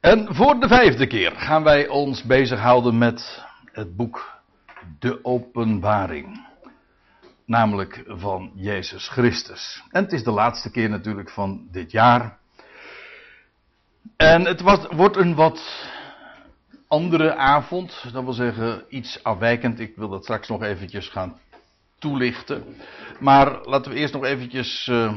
[0.00, 4.40] En voor de vijfde keer gaan wij ons bezighouden met het boek
[4.98, 6.46] De Openbaring.
[7.46, 9.82] Namelijk van Jezus Christus.
[9.90, 12.38] En het is de laatste keer natuurlijk van dit jaar.
[14.16, 15.88] En het was, wordt een wat
[16.88, 18.04] andere avond.
[18.12, 19.80] Dat wil zeggen iets afwijkend.
[19.80, 21.38] Ik wil dat straks nog eventjes gaan
[21.98, 22.64] toelichten.
[23.18, 25.14] Maar laten we eerst nog eventjes uh,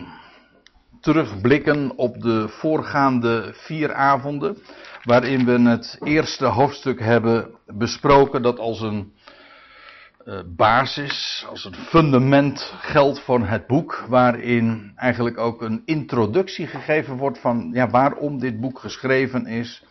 [1.03, 4.57] terugblikken op de voorgaande vier avonden.
[5.03, 9.13] Waarin we het eerste hoofdstuk hebben besproken dat als een
[10.25, 14.05] uh, basis, als een fundament geldt voor het boek.
[14.07, 19.83] Waarin eigenlijk ook een introductie gegeven wordt van ja, waarom dit boek geschreven is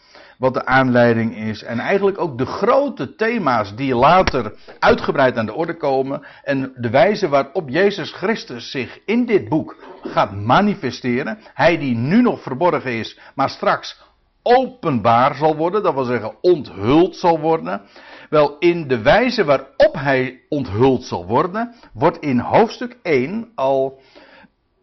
[0.43, 1.63] wat de aanleiding is.
[1.63, 6.23] En eigenlijk ook de grote thema's die later uitgebreid aan de orde komen.
[6.45, 11.39] En de wijze waarop Jezus Christus zich in dit boek gaat manifesteren.
[11.55, 14.01] Hij die nu nog verborgen is, maar straks
[14.43, 15.83] openbaar zal worden.
[15.83, 17.83] Dat wil zeggen onthuld zal worden.
[18.31, 24.01] Wel, in de wijze waarop hij onthuld zal worden, wordt in hoofdstuk 1 al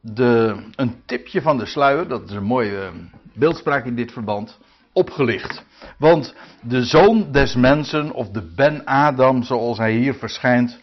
[0.01, 2.91] de, een tipje van de sluier, dat is een mooie
[3.33, 4.59] beeldspraak in dit verband,
[4.93, 5.63] opgelicht.
[5.97, 10.79] Want de zoon des mensen, of de Ben Adam, zoals hij hier verschijnt,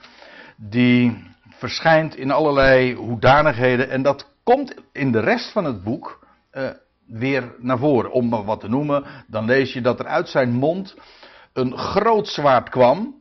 [0.56, 3.90] die verschijnt in allerlei hoedanigheden.
[3.90, 6.68] En dat komt in de rest van het boek uh,
[7.06, 8.10] weer naar voren.
[8.10, 10.94] Om maar wat te noemen, dan lees je dat er uit zijn mond
[11.52, 13.14] een groot zwaard kwam.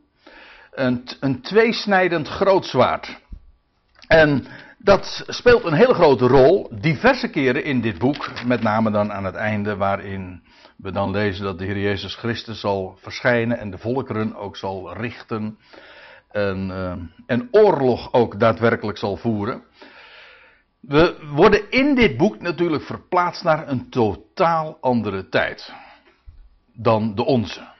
[0.70, 3.20] Een, een tweesnijdend groot zwaard.
[4.06, 4.46] En
[4.78, 9.24] dat speelt een hele grote rol, diverse keren in dit boek, met name dan aan
[9.24, 10.42] het einde, waarin
[10.76, 14.92] we dan lezen dat de Heer Jezus Christus zal verschijnen en de volkeren ook zal
[14.96, 15.58] richten
[16.30, 16.92] en, uh,
[17.26, 19.62] en oorlog ook daadwerkelijk zal voeren.
[20.80, 25.72] We worden in dit boek natuurlijk verplaatst naar een totaal andere tijd
[26.72, 27.74] dan de onze.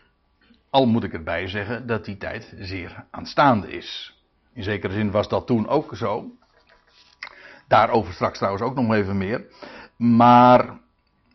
[0.71, 4.15] Al moet ik erbij zeggen dat die tijd zeer aanstaande is.
[4.53, 6.31] In zekere zin was dat toen ook zo.
[7.69, 9.45] Daarover straks trouwens ook nog even meer.
[9.97, 10.79] Maar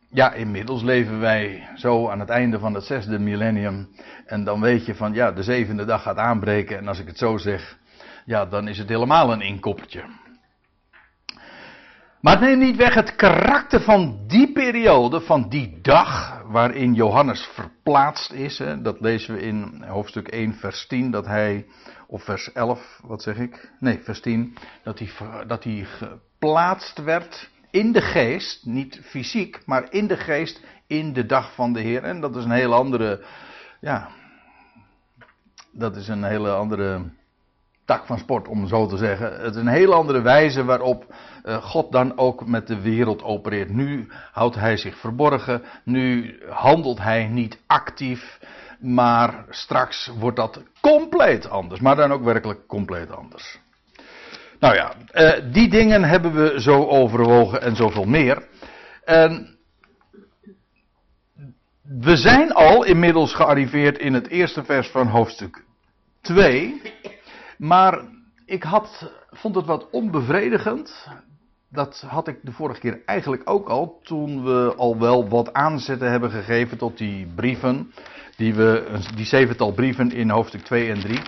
[0.10, 3.90] ja, inmiddels leven wij zo aan het einde van het zesde millennium.
[4.26, 6.78] En dan weet je van ja, de zevende dag gaat aanbreken.
[6.78, 7.78] En als ik het zo zeg,
[8.26, 10.04] ja, dan is het helemaal een inkoppertje.
[12.22, 18.32] Maar neem niet weg het karakter van die periode, van die dag waarin Johannes verplaatst
[18.32, 18.58] is.
[18.58, 21.66] Hè, dat lezen we in hoofdstuk 1, vers 10, dat hij,
[22.08, 23.72] of vers 11, wat zeg ik?
[23.80, 25.10] Nee, vers 10, dat hij,
[25.48, 31.26] dat hij geplaatst werd in de geest, niet fysiek, maar in de geest, in de
[31.26, 32.04] dag van de Heer.
[32.04, 33.24] En dat is een hele andere,
[33.80, 34.10] ja,
[35.72, 37.02] dat is een hele andere
[37.92, 39.42] tak van sport, om zo te zeggen.
[39.42, 41.06] Het is een hele andere wijze waarop
[41.46, 43.70] uh, God dan ook met de wereld opereert.
[43.70, 48.40] Nu houdt hij zich verborgen, nu handelt hij niet actief,
[48.80, 51.80] maar straks wordt dat compleet anders.
[51.80, 53.60] Maar dan ook werkelijk compleet anders.
[54.60, 58.48] Nou ja, uh, die dingen hebben we zo overwogen en zoveel meer.
[59.04, 59.58] En
[61.82, 65.64] we zijn al inmiddels gearriveerd in het eerste vers van hoofdstuk
[66.22, 66.82] 2.
[67.62, 68.02] Maar
[68.46, 71.08] ik had, vond het wat onbevredigend.
[71.70, 74.00] Dat had ik de vorige keer eigenlijk ook al.
[74.04, 77.94] Toen we al wel wat aanzetten hebben gegeven tot die brieven.
[78.38, 81.20] Die, we, die zevental brieven in hoofdstuk 2 en 3.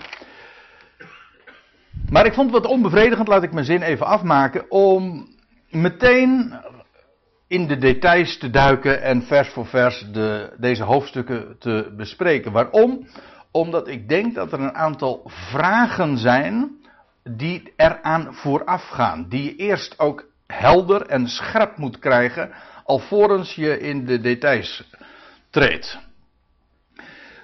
[2.10, 5.28] Maar ik vond het wat onbevredigend, laat ik mijn zin even afmaken, om
[5.70, 6.54] meteen
[7.46, 12.52] in de details te duiken en vers voor vers de, deze hoofdstukken te bespreken.
[12.52, 13.06] Waarom?
[13.56, 16.70] Omdat ik denk dat er een aantal vragen zijn
[17.22, 19.28] die eraan vooraf gaan.
[19.28, 22.50] Die je eerst ook helder en scherp moet krijgen,
[22.84, 24.90] alvorens je in de details
[25.50, 25.98] treedt.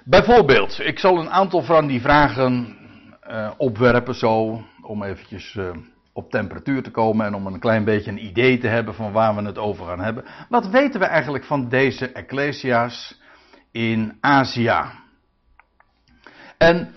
[0.03, 2.77] Bijvoorbeeld, ik zal een aantal van die vragen
[3.29, 5.69] uh, opwerpen zo, om eventjes uh,
[6.13, 9.35] op temperatuur te komen en om een klein beetje een idee te hebben van waar
[9.35, 10.23] we het over gaan hebben.
[10.49, 13.19] Wat weten we eigenlijk van deze Ecclesia's
[13.71, 14.99] in Azië?
[16.61, 16.95] En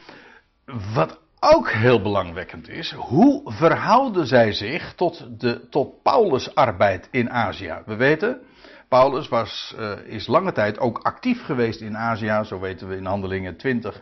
[0.94, 7.30] wat ook heel belangwekkend is, hoe verhouden zij zich tot, de, tot Paulus' arbeid in
[7.30, 7.82] Azië?
[7.86, 8.40] We weten,
[8.88, 13.04] Paulus was, uh, is lange tijd ook actief geweest in Azië, zo weten we in
[13.04, 14.00] Handelingen 20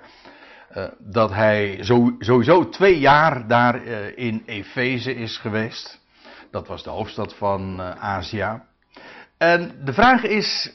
[0.76, 1.79] uh, dat hij
[2.19, 6.00] sowieso twee jaar daar uh, in Efeze is geweest.
[6.50, 8.62] Dat was de hoofdstad van Azië.
[9.38, 10.73] En de vraag is: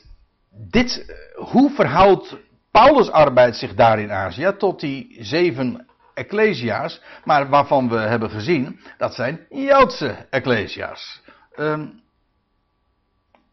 [0.49, 2.37] dit, hoe verhoudt
[2.77, 8.79] Paulus' arbeid zich daar in Azië tot die zeven ecclesia's, maar waarvan we hebben gezien
[8.97, 11.21] dat zijn Joodse ecclesia's?
[11.55, 12.01] Um,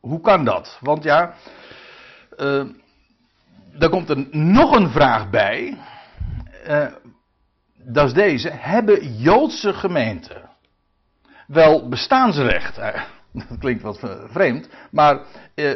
[0.00, 0.78] hoe kan dat?
[0.80, 1.34] Want ja,
[3.72, 5.78] dan komt er nog een vraag bij.
[6.68, 6.86] Uh,
[7.74, 8.50] dat is deze.
[8.50, 10.50] Hebben Joodse gemeenten
[11.46, 12.78] wel bestaansrecht?
[12.78, 13.02] Uh,
[13.48, 14.00] dat klinkt wat
[14.30, 14.68] vreemd.
[14.90, 15.20] Maar
[15.54, 15.72] uh,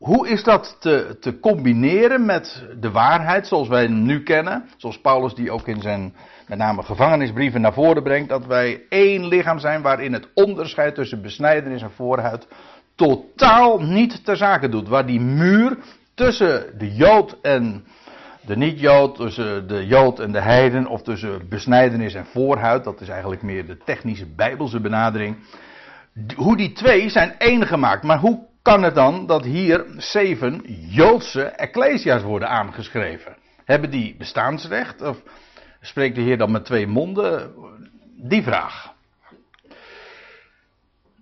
[0.00, 4.68] hoe is dat te, te combineren met de waarheid zoals wij hem nu kennen?
[4.76, 6.14] Zoals Paulus die ook in zijn
[6.46, 8.28] met name gevangenisbrieven naar voren brengt.
[8.28, 12.46] Dat wij één lichaam zijn waarin het onderscheid tussen besnijdenis en voorhuid
[12.94, 14.88] totaal niet ter zake doet.
[14.88, 15.78] Waar die muur
[16.14, 17.84] tussen de Jood en
[18.46, 23.08] de niet-Jood, tussen de Jood en de heiden, of tussen besnijdenis en voorhuid, dat is
[23.08, 25.36] eigenlijk meer de technische bijbelse benadering.
[26.36, 28.02] Hoe die twee zijn één gemaakt.
[28.02, 33.36] Maar hoe kan het dan dat hier zeven Joodse ecclesia's worden aangeschreven?
[33.64, 35.02] Hebben die bestaansrecht?
[35.02, 35.22] Of
[35.80, 37.54] spreekt de Heer dan met twee monden?
[38.16, 38.92] Die vraag.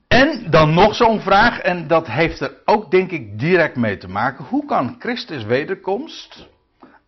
[0.08, 4.08] En dan nog zo'n vraag, en dat heeft er ook denk ik direct mee te
[4.08, 4.44] maken.
[4.44, 6.48] Hoe kan Christus wederkomst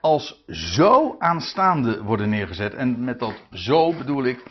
[0.01, 2.75] als zo aanstaande worden neergezet?
[2.75, 4.43] En met dat zo bedoel ik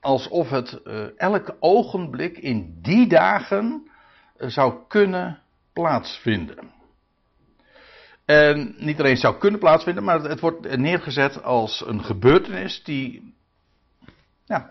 [0.00, 3.88] alsof het uh, elk ogenblik in die dagen
[4.50, 5.42] zou kunnen
[5.72, 6.72] plaatsvinden.
[8.24, 13.34] En niet alleen zou kunnen plaatsvinden, maar het wordt neergezet als een gebeurtenis die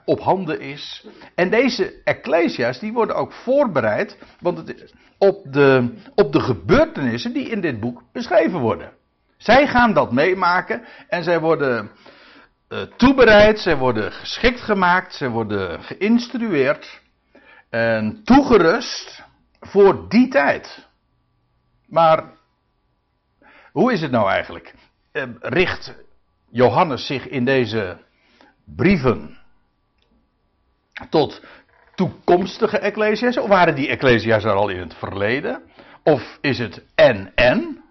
[0.06, 1.06] op handen is.
[1.36, 4.74] En deze ecclesia's die worden ook voorbereid want
[5.18, 8.92] op, de, op de gebeurtenissen die in dit boek beschreven worden.
[9.38, 11.92] Zij gaan dat meemaken en zij worden
[12.70, 17.02] uh, toebereid, zij worden geschikt gemaakt, zij worden geïnstrueerd
[17.70, 19.24] en toegerust
[19.68, 20.88] voor die tijd.
[21.88, 22.24] Maar
[23.72, 24.74] hoe is het nou eigenlijk?
[25.14, 25.96] Uh, richt
[26.50, 27.98] Johannes zich in deze
[28.66, 29.38] brieven
[31.10, 31.42] tot
[31.96, 33.38] toekomstige ecclesia's?
[33.38, 35.62] Of waren die ecclesia's er al in het verleden?
[36.04, 37.84] Of is het en-en?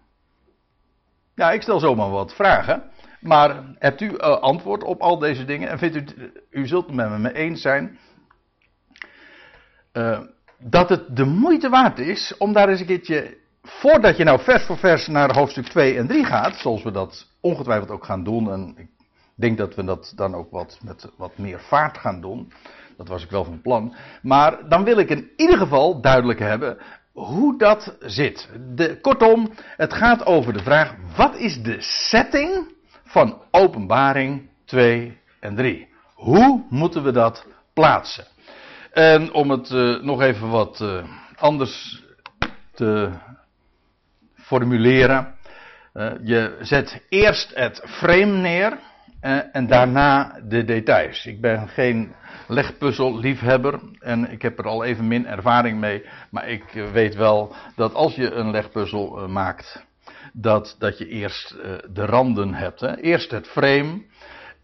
[1.35, 2.91] Ja, ik stel zomaar wat vragen.
[3.21, 5.69] Maar hebt u uh, antwoord op al deze dingen?
[5.69, 7.99] En vindt u, u zult het met me eens zijn,
[9.93, 10.21] uh,
[10.63, 14.65] dat het de moeite waard is om daar eens een keertje, voordat je nou vers
[14.65, 18.53] voor vers naar hoofdstuk 2 en 3 gaat, zoals we dat ongetwijfeld ook gaan doen,
[18.53, 18.89] en ik
[19.35, 22.53] denk dat we dat dan ook wat, met wat meer vaart gaan doen,
[22.97, 23.95] dat was ik wel van plan.
[24.23, 26.79] Maar dan wil ik in ieder geval duidelijk hebben
[27.13, 28.49] hoe dat zit.
[28.75, 32.75] De, kortom, het gaat over de vraag: wat is de setting
[33.05, 35.89] van Openbaring 2 en 3?
[36.15, 38.27] Hoe moeten we dat plaatsen?
[38.93, 41.05] En om het uh, nog even wat uh,
[41.37, 42.03] anders
[42.75, 43.11] te
[44.35, 45.35] formuleren.
[45.95, 48.79] Uh, je zet eerst het frame neer
[49.53, 51.27] en daarna de details.
[51.27, 52.13] Ik ben geen
[52.49, 56.05] legpuzzelliefhebber en ik heb er al even min ervaring mee.
[56.31, 59.85] Maar ik weet wel dat als je een legpuzzel maakt,
[60.33, 61.57] dat, dat je eerst
[61.91, 62.81] de randen hebt.
[62.81, 62.97] Hè?
[62.97, 64.03] Eerst het frame.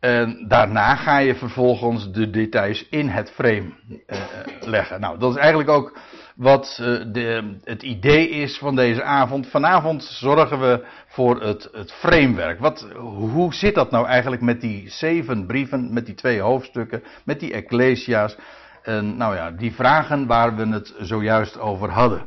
[0.01, 3.73] En daarna ga je vervolgens de details in het frame
[4.07, 4.19] uh,
[4.61, 5.01] leggen.
[5.01, 5.99] Nou, dat is eigenlijk ook
[6.37, 6.75] wat
[7.13, 9.47] de, het idee is van deze avond.
[9.47, 12.61] Vanavond zorgen we voor het, het framework.
[12.61, 17.41] Wat, hoe zit dat nou eigenlijk met die zeven brieven, met die twee hoofdstukken, met
[17.41, 18.37] die ecclesia's?
[18.83, 22.27] En nou ja, die vragen waar we het zojuist over hadden.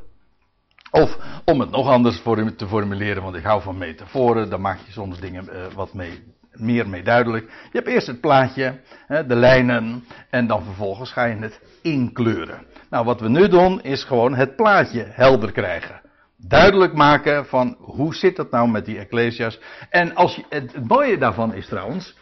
[0.92, 2.22] Of om het nog anders
[2.58, 6.90] te formuleren, want ik hou van metaforen, dan maak je soms dingen wat mee, meer
[6.90, 7.46] mee duidelijk.
[7.46, 12.66] Je hebt eerst het plaatje, de lijnen, en dan vervolgens ga je het inkleuren.
[12.90, 16.02] Nou, wat we nu doen is gewoon het plaatje helder krijgen
[16.48, 19.60] duidelijk maken van hoe zit dat nou met die ecclesia's.
[19.90, 22.18] En als je, het, mooie daarvan is trouwens,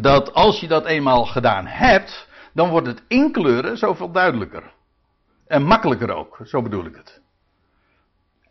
[0.00, 4.72] dat als je dat eenmaal gedaan hebt, dan wordt het inkleuren zoveel duidelijker.
[5.46, 7.20] En makkelijker ook, zo bedoel ik het.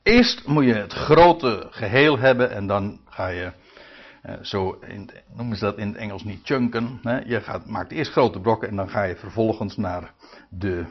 [0.04, 3.52] Eerst moet je het grote geheel hebben en dan ga je,
[4.42, 7.00] zo in, noemen ze dat in het Engels niet chunken.
[7.04, 7.20] Hè?
[7.20, 10.14] Je gaat, maakt eerst grote brokken en dan ga je vervolgens naar
[10.50, 10.86] de,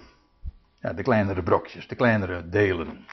[0.81, 3.07] ja, de kleinere brokjes, de kleinere delen.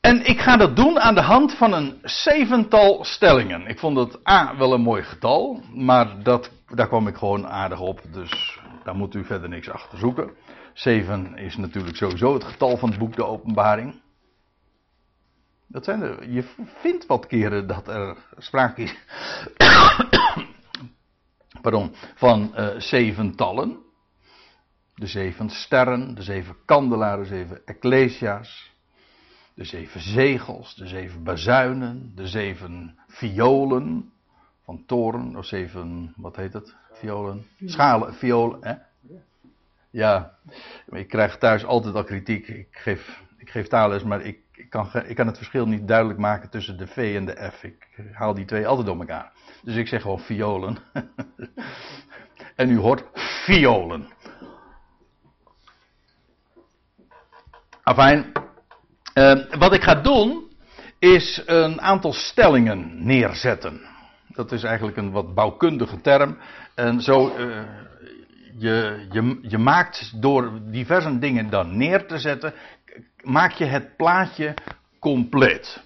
[0.00, 3.66] En ik ga dat doen aan de hand van een zevental stellingen.
[3.66, 7.80] Ik vond het A wel een mooi getal, maar dat, daar kwam ik gewoon aardig
[7.80, 10.30] op, dus daar moet u verder niks achter zoeken.
[10.72, 14.02] Zeven is natuurlijk sowieso het getal van het boek De Openbaring.
[15.66, 18.96] Dat zijn er, je vindt wat keren dat er sprake is
[21.62, 23.82] pardon, van uh, zeventallen.
[24.94, 28.74] De zeven sterren, de zeven kandelaren, de zeven ecclesia's
[29.54, 34.12] de zeven zegels, de zeven bazuinen, de zeven violen
[34.64, 36.74] van toren, of zeven, wat heet het?
[36.92, 37.46] Violen?
[37.64, 38.74] Schalen, violen, hè?
[39.90, 40.38] Ja,
[40.86, 42.48] ik krijg thuis altijd al kritiek.
[42.48, 46.18] Ik geef, ik geef taalles, maar ik ik, kan, ik kan het verschil niet duidelijk
[46.18, 47.62] maken tussen de V en de F.
[47.62, 49.32] Ik haal die twee altijd door elkaar.
[49.62, 50.78] Dus ik zeg gewoon violen.
[52.56, 54.08] en u hoort violen.
[57.82, 58.32] Afijn,
[59.14, 60.52] uh, wat ik ga doen
[60.98, 63.80] is een aantal stellingen neerzetten.
[64.28, 66.38] Dat is eigenlijk een wat bouwkundige term.
[66.74, 67.62] En zo, uh,
[68.58, 72.54] je, je, je maakt door diverse dingen dan neer te zetten,
[73.22, 74.54] maak je het plaatje
[74.98, 75.82] compleet.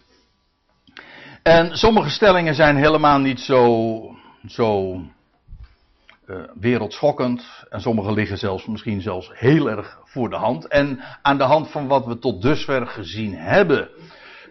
[1.42, 4.00] En sommige stellingen zijn helemaal niet zo,
[4.46, 5.00] zo
[6.26, 7.64] uh, wereldschokkend.
[7.68, 10.66] En sommige liggen zelfs misschien zelfs heel erg voor de hand.
[10.66, 13.88] En aan de hand van wat we tot dusver gezien hebben,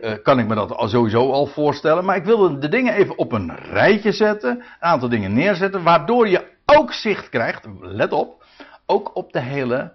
[0.01, 2.05] uh, kan ik me dat sowieso al voorstellen.
[2.05, 6.27] Maar ik wil de dingen even op een rijtje zetten, een aantal dingen neerzetten, waardoor
[6.27, 8.45] je ook zicht krijgt, let op,
[8.85, 9.93] ook op de hele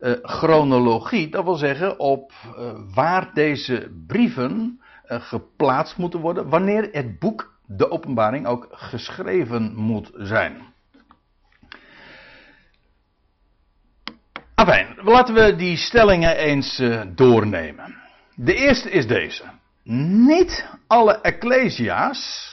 [0.00, 1.28] uh, chronologie.
[1.28, 2.32] Dat wil zeggen op
[2.94, 10.72] waar deze brieven geplaatst moeten worden, wanneer het boek de openbaring ook geschreven moet zijn.
[14.54, 16.82] Afijn, laten we die stellingen eens
[17.14, 17.96] doornemen.
[18.34, 19.44] De eerste is deze.
[19.82, 22.52] Niet alle ecclesia's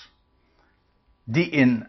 [1.24, 1.88] die, in,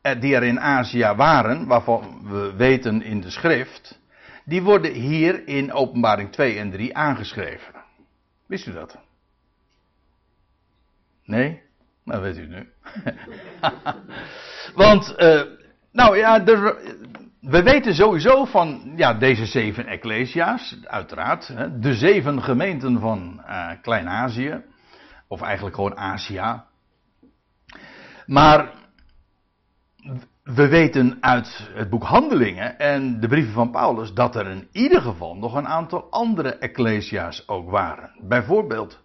[0.00, 4.00] eh, die er in Azië waren, waarvan we weten in de schrift,
[4.44, 7.74] die worden hier in openbaring 2 en 3 aangeschreven.
[8.46, 8.98] Wist u dat?
[11.24, 11.62] Nee?
[12.04, 12.72] Nou weet u nu.
[14.82, 15.42] Want, uh,
[15.92, 16.44] nou ja,
[17.40, 21.48] we weten sowieso van ja, deze zeven ecclesia's, uiteraard.
[21.48, 24.62] Hè, de zeven gemeenten van uh, Klein-Azië.
[25.28, 26.62] Of eigenlijk gewoon Azië.
[28.26, 28.72] Maar
[30.44, 35.00] we weten uit het boek Handelingen en de brieven van Paulus dat er in ieder
[35.00, 38.10] geval nog een aantal andere ecclesia's ook waren.
[38.20, 39.02] Bijvoorbeeld,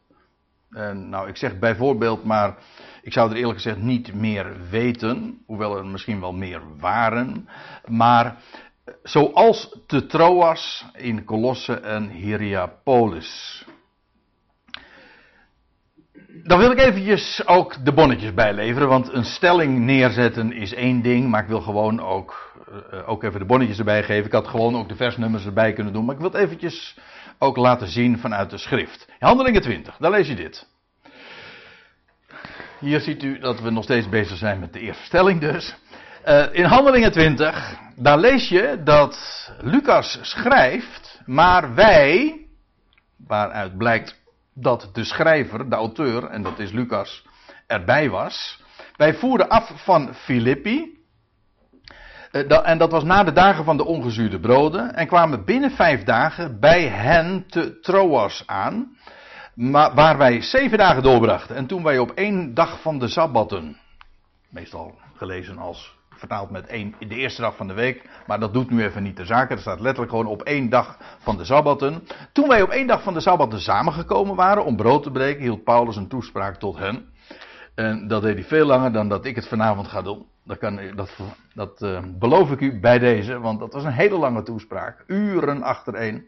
[0.72, 2.58] uh, nou ik zeg bijvoorbeeld, maar
[3.02, 7.50] ik zou er eerlijk gezegd niet meer weten, hoewel er misschien wel meer waren.
[7.88, 8.38] Maar
[9.04, 13.66] zoals te Troas in Colosse en Hierapolis.
[16.34, 21.30] Dan wil ik eventjes ook de bonnetjes bijleveren, want een stelling neerzetten is één ding,
[21.30, 22.54] maar ik wil gewoon ook,
[22.94, 24.26] uh, ook even de bonnetjes erbij geven.
[24.26, 26.98] Ik had gewoon ook de versnummers erbij kunnen doen, maar ik wil het eventjes
[27.38, 29.08] ook laten zien vanuit de schrift.
[29.20, 30.68] Handelingen 20, daar lees je dit.
[32.80, 35.76] Hier ziet u dat we nog steeds bezig zijn met de eerste stelling dus.
[36.28, 39.18] Uh, in Handelingen 20, daar lees je dat
[39.62, 42.40] Lucas schrijft, maar wij,
[43.28, 44.19] waaruit blijkt
[44.62, 47.26] dat de schrijver, de auteur, en dat is Lucas,
[47.68, 48.64] erbij was.
[48.96, 50.98] Wij voerden af van Filippi.
[52.32, 54.96] Uh, en dat was na de dagen van de ongezuurde broden.
[54.96, 58.98] En kwamen binnen vijf dagen bij hen te Troas aan
[59.94, 61.56] waar wij zeven dagen doorbrachten.
[61.56, 63.78] En toen wij op één dag van de sabbatten,
[64.50, 68.70] meestal gelezen als vertaald met één, de eerste dag van de week, maar dat doet
[68.70, 69.52] nu even niet de zaak.
[69.52, 72.04] Er staat letterlijk gewoon op één dag van de sabbatten.
[72.34, 75.64] Toen wij op één dag van de sabbatten samengekomen waren om brood te breken, hield
[75.64, 77.06] Paulus een toespraak tot hen.
[77.76, 80.26] En dat deed hij veel langer dan dat ik het vanavond ga doen.
[80.44, 81.10] Dat, kan, dat,
[81.54, 85.04] dat uh, beloof ik u bij deze, want dat was een hele lange toespraak.
[85.08, 86.28] Uren achtereen.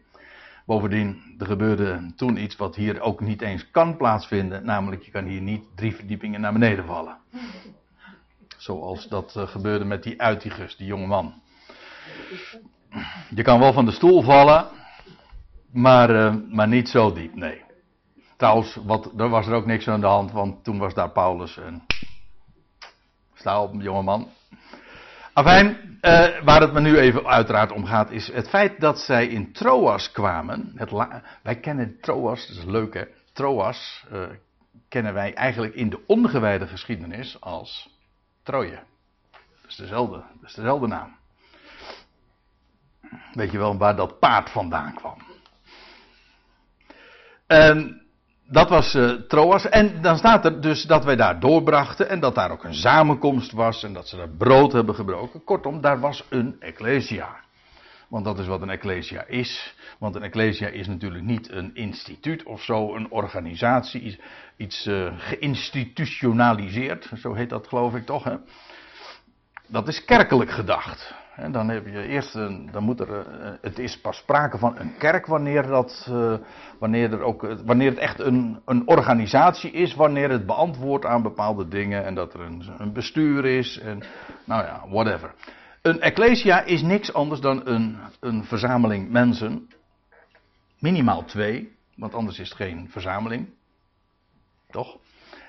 [0.66, 4.64] Bovendien, er gebeurde toen iets wat hier ook niet eens kan plaatsvinden.
[4.64, 7.16] Namelijk, je kan hier niet drie verdiepingen naar beneden vallen.
[8.62, 11.42] Zoals dat uh, gebeurde met die Uitigus, die jonge man.
[13.34, 14.68] Je kan wel van de stoel vallen,
[15.72, 17.62] maar, uh, maar niet zo diep, nee.
[18.36, 21.56] Trouwens, wat, er was er ook niks aan de hand, want toen was daar Paulus
[21.56, 21.82] en...
[23.34, 24.28] Sta op, jongeman.
[25.32, 25.68] Afijn,
[26.02, 29.52] uh, waar het me nu even uiteraard om gaat, is het feit dat zij in
[29.52, 30.72] Troas kwamen.
[30.74, 30.90] Het
[31.42, 33.04] wij kennen Troas, dat is leuk hè.
[33.32, 34.22] Troas uh,
[34.88, 37.91] kennen wij eigenlijk in de ongewijde geschiedenis als
[38.42, 38.82] Troje.
[39.30, 41.16] Dat is dezelfde, dat is dezelfde naam.
[43.32, 45.16] Weet je wel waar dat paard vandaan kwam?
[47.46, 48.02] En
[48.46, 49.68] dat was uh, Troas.
[49.68, 52.08] En dan staat er dus dat wij daar doorbrachten.
[52.08, 53.82] En dat daar ook een samenkomst was.
[53.82, 55.44] En dat ze daar brood hebben gebroken.
[55.44, 57.40] Kortom, daar was een ecclesia.
[58.12, 59.74] Want dat is wat een ecclesia is.
[59.98, 64.20] Want een ecclesia is natuurlijk niet een instituut of zo, een organisatie,
[64.56, 67.10] iets uh, geïnstitutionaliseerd.
[67.16, 68.24] Zo heet dat geloof ik toch.
[68.24, 68.36] Hè?
[69.66, 71.14] Dat is kerkelijk gedacht.
[71.50, 74.96] Dan heb je eerst een, dan moet er, eh, het is pas sprake van een
[74.98, 76.34] kerk wanneer dat, uh,
[76.78, 81.68] wanneer er ook, wanneer het echt een, een organisatie is, wanneer het beantwoordt aan bepaalde
[81.68, 84.02] dingen en dat er een, een bestuur is en,
[84.44, 85.34] nou ja, whatever.
[85.82, 89.68] Een ecclesia is niks anders dan een, een verzameling mensen,
[90.78, 93.48] minimaal twee, want anders is het geen verzameling.
[94.70, 94.98] Toch?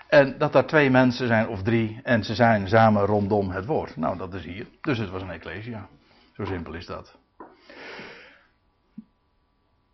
[0.07, 3.95] En dat daar twee mensen zijn of drie en ze zijn samen rondom het woord.
[3.95, 4.67] Nou, dat is hier.
[4.81, 5.87] Dus het was een ecclesia.
[6.35, 7.15] Zo simpel is dat.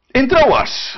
[0.07, 0.97] In Troas.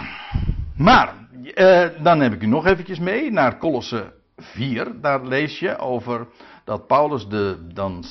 [0.75, 1.15] Maar,
[1.53, 5.01] eh, dan heb ik u nog eventjes mee naar Colosse 4.
[5.01, 6.27] Daar lees je over
[6.63, 8.03] dat Paulus de, dan,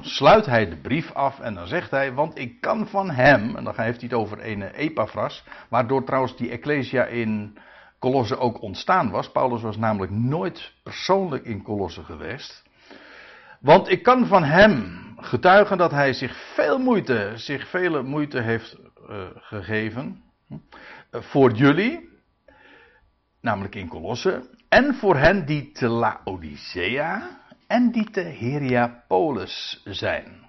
[0.00, 3.64] sluit hij de brief af en dan zegt hij, want ik kan van hem, en
[3.64, 7.58] dan heeft hij het over een Epaphras, waardoor trouwens die Ecclesia in
[7.98, 9.30] Colosse ook ontstaan was.
[9.30, 12.62] Paulus was namelijk nooit persoonlijk in Colosse geweest.
[13.60, 18.76] Want ik kan van hem getuigen dat hij zich veel moeite, zich vele moeite heeft
[19.10, 20.58] uh, gegeven uh,
[21.10, 22.08] voor jullie,
[23.40, 27.39] namelijk in Colosse, en voor hen die te Laodicea
[27.70, 30.48] en die te Hierapolis zijn.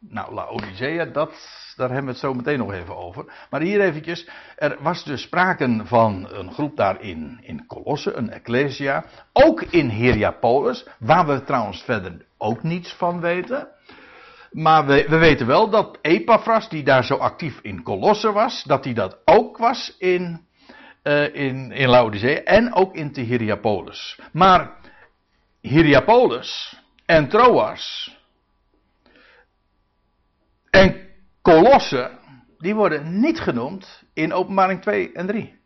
[0.00, 1.32] Nou, Laodicea, dat,
[1.76, 3.46] daar hebben we het zo meteen nog even over.
[3.50, 9.04] Maar hier eventjes, er was dus sprake van een groep daar in, in een ecclesia.
[9.32, 13.68] Ook in Hierapolis, waar we trouwens verder ook niets van weten.
[14.50, 18.84] Maar we, we weten wel dat Epaphras, die daar zo actief in Colosse was, dat
[18.84, 20.46] hij dat ook was in,
[21.02, 24.20] uh, in, in Laodicea en ook in te Hierapolis.
[24.32, 24.76] Maar
[25.68, 28.16] Hierapolis en Troas
[30.70, 31.06] en
[31.42, 32.10] Colosse,
[32.58, 35.60] die worden niet genoemd in openbaring 2 en 3.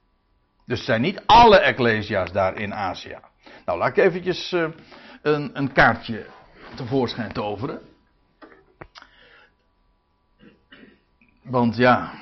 [0.67, 3.19] Dus zijn niet alle ecclesia's daar in Azië.
[3.65, 4.69] Nou, laat ik eventjes uh,
[5.23, 6.27] een, een kaartje
[6.75, 7.81] tevoorschijn toveren.
[11.43, 12.13] Want ja,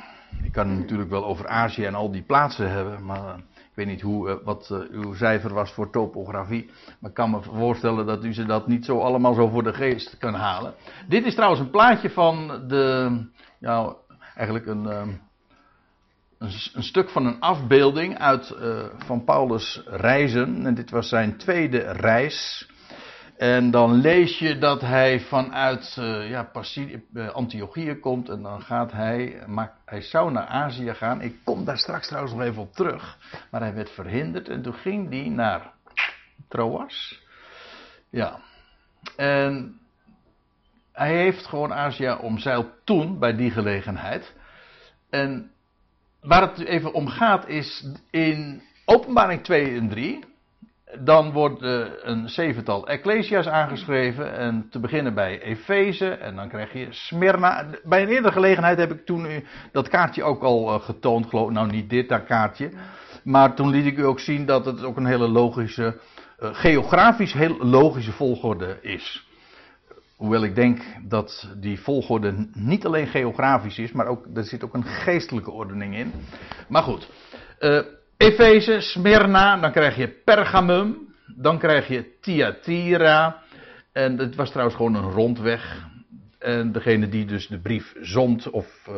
[0.42, 3.40] ik kan het natuurlijk wel over Azië en al die plaatsen hebben, maar
[3.84, 6.70] weet niet hoe, uh, wat uh, uw cijfer was voor topografie.
[6.98, 9.72] Maar ik kan me voorstellen dat u ze dat niet zo allemaal zo voor de
[9.72, 10.74] geest kan halen.
[11.08, 13.16] Dit is trouwens een plaatje van de,
[13.58, 13.94] ja,
[14.34, 15.02] eigenlijk een, uh,
[16.38, 18.54] een, een, stuk van een afbeelding uit,
[18.96, 20.66] van Paulus' reizen.
[20.66, 22.68] En dit was zijn tweede reis.
[23.40, 26.50] En dan lees je dat hij vanuit uh, ja,
[27.12, 31.20] uh, Antiochië komt en dan gaat hij, maar hij zou naar Azië gaan.
[31.20, 33.18] Ik kom daar straks trouwens nog even op terug.
[33.50, 35.72] Maar hij werd verhinderd en toen ging hij naar
[36.48, 37.22] Troas.
[38.10, 38.40] Ja.
[39.16, 39.80] En
[40.92, 44.34] hij heeft gewoon Azië omzeild toen, bij die gelegenheid.
[45.10, 45.50] En
[46.20, 50.29] waar het even om gaat is in openbaring 2 en 3
[50.98, 51.62] dan wordt
[52.02, 54.36] een zevental ecclesia's aangeschreven.
[54.36, 56.08] En te beginnen bij Efeze.
[56.08, 57.66] En dan krijg je Smyrna.
[57.84, 61.26] Bij een eerdere gelegenheid heb ik toen dat kaartje ook al uh, getoond.
[61.26, 62.70] Geloof, nou, niet dit dat kaartje.
[63.24, 66.00] Maar toen liet ik u ook zien dat het ook een hele logische.
[66.40, 69.28] Uh, geografisch heel logische volgorde is.
[70.16, 73.92] Hoewel ik denk dat die volgorde niet alleen geografisch is.
[73.92, 76.12] Maar ook, er zit ook een geestelijke ordening in.
[76.68, 77.08] Maar goed.
[78.20, 83.42] Efeze, Smyrna, dan krijg je Pergamum, dan krijg je Thyatira.
[83.92, 85.86] En het was trouwens gewoon een rondweg.
[86.38, 88.94] En degene die dus de brief zond, of uh,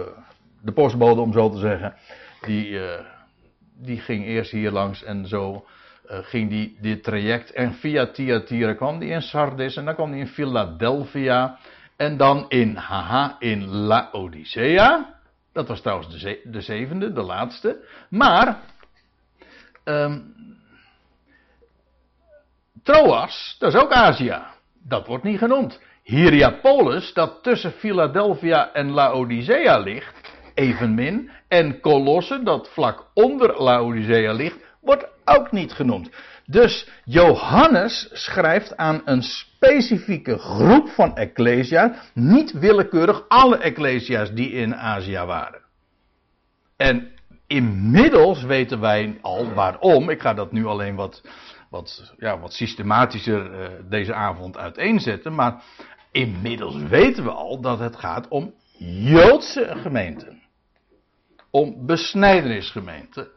[0.62, 1.94] de postbode om zo te zeggen,
[2.40, 3.00] die, uh,
[3.80, 5.66] die ging eerst hier langs en zo
[6.10, 7.52] uh, ging die dit traject.
[7.52, 11.58] En via Thyatira kwam die in Sardis en dan kwam die in Philadelphia.
[11.96, 15.20] En dan in, haha, in Laodicea.
[15.52, 17.84] Dat was trouwens de, de zevende, de laatste.
[18.08, 18.58] Maar
[19.84, 20.34] Um,
[22.82, 24.38] Troas, dat is ook Azië.
[24.82, 25.80] Dat wordt niet genoemd.
[26.02, 31.30] Hierapolis, dat tussen Philadelphia en Laodicea ligt, evenmin.
[31.48, 36.10] En Colosse, dat vlak onder Laodicea ligt, wordt ook niet genoemd.
[36.46, 44.76] Dus Johannes schrijft aan een specifieke groep van ecclesia's, niet willekeurig alle ecclesia's die in
[44.76, 45.60] Azië waren.
[46.76, 47.12] En
[47.52, 50.10] Inmiddels weten wij al waarom.
[50.10, 51.22] Ik ga dat nu alleen wat,
[51.70, 55.34] wat, ja, wat systematischer uh, deze avond uiteenzetten.
[55.34, 55.62] Maar
[56.10, 60.42] inmiddels weten we al dat het gaat om Joodse gemeenten.
[61.50, 63.28] Om besnijdenisgemeenten.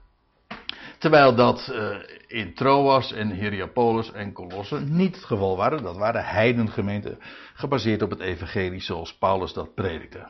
[0.97, 1.95] Terwijl dat uh,
[2.28, 5.84] in Troas en Hierapolis en Colosse niet het geval waren.
[5.84, 7.17] Dat waren heidengemeenten
[7.54, 10.28] gebaseerd op het evangelie zoals Paulus dat predikte.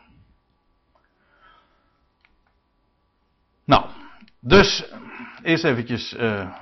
[3.65, 3.85] Nou,
[4.39, 4.85] dus
[5.43, 6.13] eerst eventjes.
[6.13, 6.55] Uh,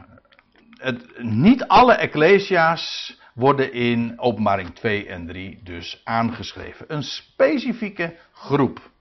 [0.78, 6.86] het, niet alle ecclesia's worden in openbaring 2 en 3 dus aangeschreven.
[6.88, 8.92] Een specifieke groep.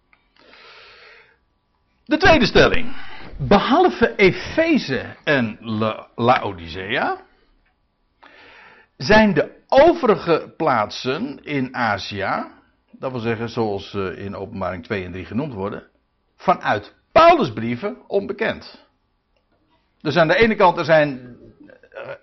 [2.05, 2.97] De tweede stelling.
[3.39, 7.21] Behalve Efeze en La Laodicea
[8.97, 12.45] zijn de overige plaatsen in Azië,
[12.91, 15.89] dat wil zeggen zoals in openbaring 2 en 3 genoemd worden,
[16.37, 18.87] vanuit Paulusbrieven onbekend.
[20.01, 21.37] Dus aan de ene kant er zijn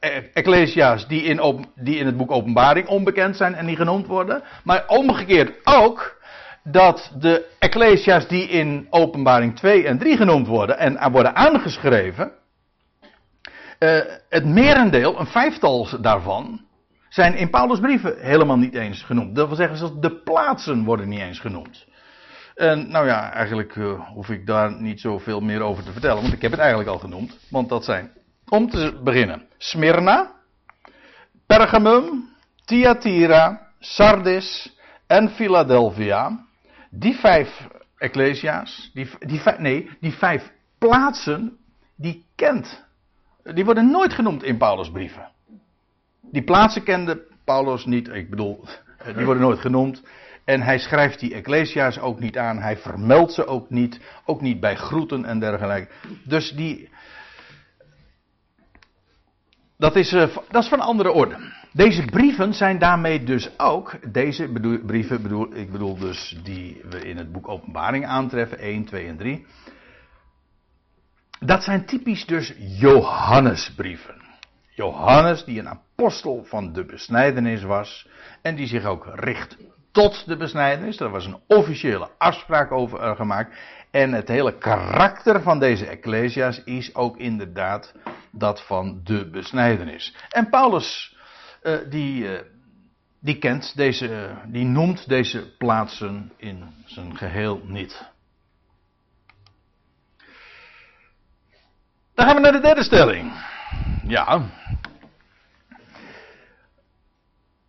[0.02, 4.43] uh, ecclesia's die in, die in het boek Openbaring onbekend zijn en niet genoemd worden.
[4.63, 6.17] Maar omgekeerd ook
[6.63, 12.32] dat de ecclesia's die in Openbaring 2 en 3 genoemd worden en worden aangeschreven,
[13.80, 13.99] uh,
[14.30, 16.62] het merendeel, een vijftal daarvan,
[17.10, 19.36] zijn in Paulus' brieven helemaal niet eens genoemd.
[19.36, 21.88] Dat wil zeggen, zelfs de plaatsen worden niet eens genoemd.
[22.59, 26.33] En nou ja, eigenlijk uh, hoef ik daar niet zoveel meer over te vertellen, want
[26.33, 27.37] ik heb het eigenlijk al genoemd.
[27.49, 28.11] Want dat zijn,
[28.49, 30.31] om te beginnen, Smyrna,
[31.45, 32.29] Pergamum,
[32.65, 34.75] Thyatira, Sardis
[35.07, 36.45] en Philadelphia.
[36.89, 37.67] Die vijf
[37.97, 41.57] ecclesia's, die, die, nee, die vijf plaatsen,
[41.95, 42.85] die kent.
[43.43, 45.29] Die worden nooit genoemd in Paulus' brieven.
[46.21, 48.63] Die plaatsen kende Paulus niet, ik bedoel,
[49.15, 50.03] die worden nooit genoemd.
[50.49, 54.59] En hij schrijft die ecclesia's ook niet aan, hij vermeldt ze ook niet, ook niet
[54.59, 55.93] bij groeten en dergelijke.
[56.23, 56.89] Dus die.
[59.77, 61.38] Dat is, uh, dat is van andere orde.
[61.71, 67.01] Deze brieven zijn daarmee dus ook, deze bedoel, brieven, bedoel, ik bedoel dus die we
[67.01, 69.45] in het boek Openbaring aantreffen, 1, 2 en 3.
[71.39, 74.15] Dat zijn typisch dus Johannesbrieven.
[74.69, 78.07] Johannes, die een apostel van de besnijdenis was
[78.41, 79.57] en die zich ook richt
[79.91, 80.99] tot de besnijdenis.
[80.99, 83.58] Er was een officiële afspraak over gemaakt.
[83.91, 87.93] En het hele karakter van deze Ecclesia's is ook inderdaad
[88.32, 90.15] dat van de besnijdenis.
[90.30, 91.15] En Paulus,
[91.63, 92.39] uh, die, uh,
[93.19, 98.08] die kent deze, die noemt deze plaatsen in zijn geheel niet.
[102.13, 103.32] Dan gaan we naar de derde stelling.
[104.04, 104.49] Ja.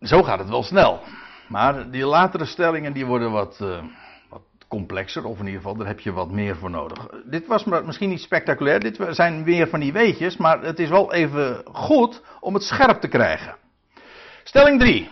[0.01, 1.03] Zo gaat het wel snel.
[1.51, 3.83] Maar die latere stellingen die worden wat, uh,
[4.29, 7.07] wat complexer, of in ieder geval, daar heb je wat meer voor nodig.
[7.25, 11.13] Dit was misschien niet spectaculair, dit zijn weer van die weetjes, maar het is wel
[11.13, 13.55] even goed om het scherp te krijgen.
[14.43, 15.09] Stelling 3.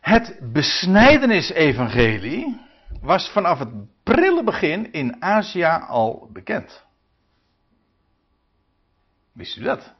[0.00, 2.60] Het besnijdenis-evangelie
[3.00, 3.68] was vanaf het
[4.02, 6.84] prille begin in Azië al bekend.
[9.32, 9.95] Wist u dat?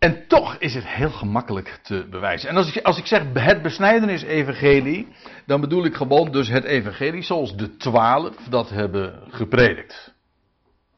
[0.00, 2.48] En toch is het heel gemakkelijk te bewijzen.
[2.48, 5.08] En als ik, als ik zeg het besnijdenis-evangelie,
[5.46, 10.14] dan bedoel ik gewoon dus het evangelie zoals de twaalf dat hebben gepredikt.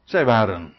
[0.03, 0.73] Zij waren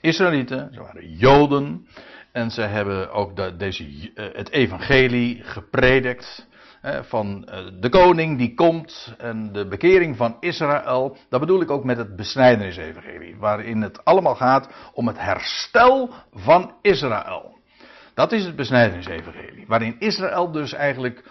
[0.00, 1.86] Israëlieten, ze waren Joden.
[2.32, 6.46] En ze hebben ook de, deze, eh, het evangelie gepredikt
[6.82, 11.16] van eh, de koning die komt en de bekering van Israël.
[11.28, 16.74] Dat bedoel ik ook met het besnijdenis-evangelie, waarin het allemaal gaat om het herstel van
[16.82, 17.58] Israël.
[18.14, 21.24] Dat is het besnijdenis-evangelie, waarin Israël dus eigenlijk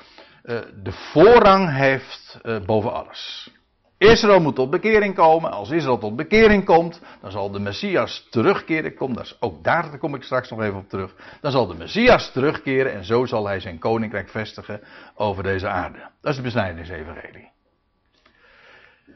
[0.44, 3.52] uh, de voorrang heeft uh, boven alles.
[3.98, 5.52] Israël moet tot bekering komen.
[5.52, 8.96] Als Israël tot bekering komt, dan zal de Messias terugkeren.
[8.96, 11.16] Kom, dat ook daar kom ik straks nog even op terug.
[11.42, 14.82] Dan zal de Messias terugkeren en zo zal hij zijn koninkrijk vestigen
[15.16, 15.98] over deze aarde.
[15.98, 17.52] Dat is het besnijdenis-evangelie.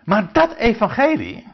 [0.04, 1.48] Maar dat evangelie,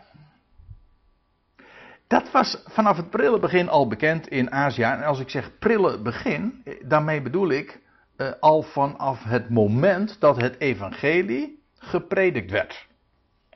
[2.07, 4.83] dat was vanaf het prille begin al bekend in Azië.
[4.83, 7.79] En als ik zeg prille begin, daarmee bedoel ik
[8.17, 12.87] uh, al vanaf het moment dat het evangelie gepredikt werd.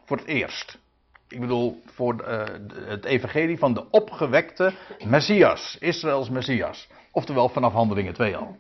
[0.10, 0.78] Voor het eerst.
[1.28, 2.44] Ik bedoel, voor uh,
[2.86, 4.74] het evangelie van de opgewekte
[5.06, 5.78] Messias.
[5.80, 6.88] Israëls Messias.
[7.12, 8.58] Oftewel vanaf Handelingen 2 al.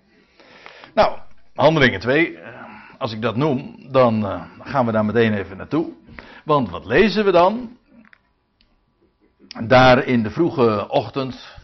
[0.93, 1.19] Nou,
[1.55, 2.55] Handelingen 2, uh, eh,
[2.97, 5.91] als ik dat noem, dan uh, gaan we daar meteen even naartoe.
[6.45, 7.77] Want wat lezen we dan?
[9.67, 11.58] Daar in de vroege ochtend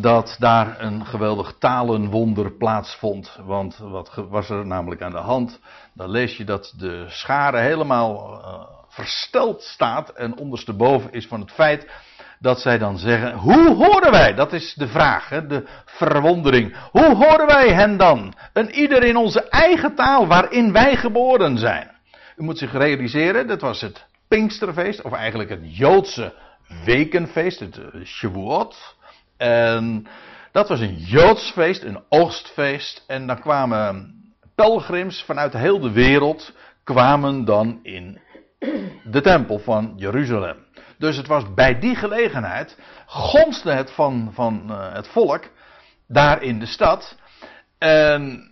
[0.00, 3.38] dat daar een geweldig talenwonder plaatsvond.
[3.44, 5.60] Want wat was er namelijk aan de hand?
[5.92, 11.52] Dan lees je dat de schare helemaal uh, versteld staat en ondersteboven is van het
[11.52, 11.90] feit
[12.38, 14.34] dat zij dan zeggen: Hoe horen wij?
[14.34, 16.76] Dat is de vraag, hè, de verwondering.
[16.90, 18.34] Hoe horen wij hen dan?
[18.52, 21.90] Een ieder in onze eigen taal waarin wij geboren zijn.
[22.36, 26.34] U moet zich realiseren, dat was het Pinksterfeest, of eigenlijk het Joodse
[26.84, 28.96] wekenfeest, het eh, Shavuot.
[29.36, 30.06] En
[30.52, 33.04] dat was een Joods feest, een oogstfeest.
[33.06, 34.14] En dan kwamen
[34.54, 36.52] pelgrims vanuit heel de wereld,
[36.84, 38.20] kwamen dan in
[39.04, 40.56] de tempel van Jeruzalem.
[40.98, 45.44] Dus het was bij die gelegenheid, gonste het van, van uh, het volk
[46.06, 47.16] daar in de stad.
[47.78, 48.50] En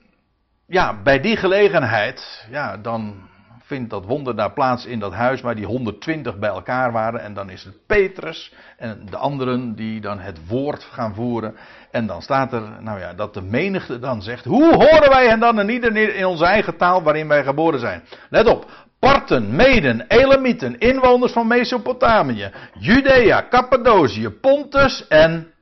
[0.67, 3.29] ja, bij die gelegenheid, ja, dan
[3.75, 7.21] vindt dat wonder daar plaats in dat huis waar die 120 bij elkaar waren.
[7.21, 11.57] En dan is het Petrus en de anderen die dan het woord gaan voeren.
[11.91, 15.41] En dan staat er, nou ja, dat de menigte dan zegt: Hoe horen wij hen
[15.41, 18.03] dan en ieder in onze eigen taal waarin wij geboren zijn?
[18.31, 25.53] Let op, Parten, Meden, Elamieten, inwoners van Mesopotamië, Judea, Cappadocië, Pontus en,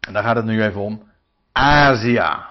[0.00, 1.02] en daar gaat het nu even om,
[1.52, 2.48] Azië.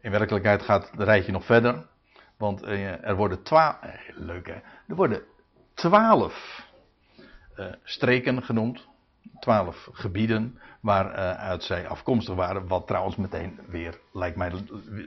[0.00, 1.90] In werkelijkheid gaat het rijtje nog verder.
[2.42, 3.76] Want eh, er worden twaalf.
[3.80, 4.54] Eh, leuk hè?
[4.88, 5.22] Er worden
[5.74, 6.66] twaalf
[7.56, 8.88] uh, streken genoemd.
[9.40, 12.66] Twaalf gebieden waaruit zij afkomstig waren.
[12.66, 14.52] Wat trouwens meteen weer, lijkt mij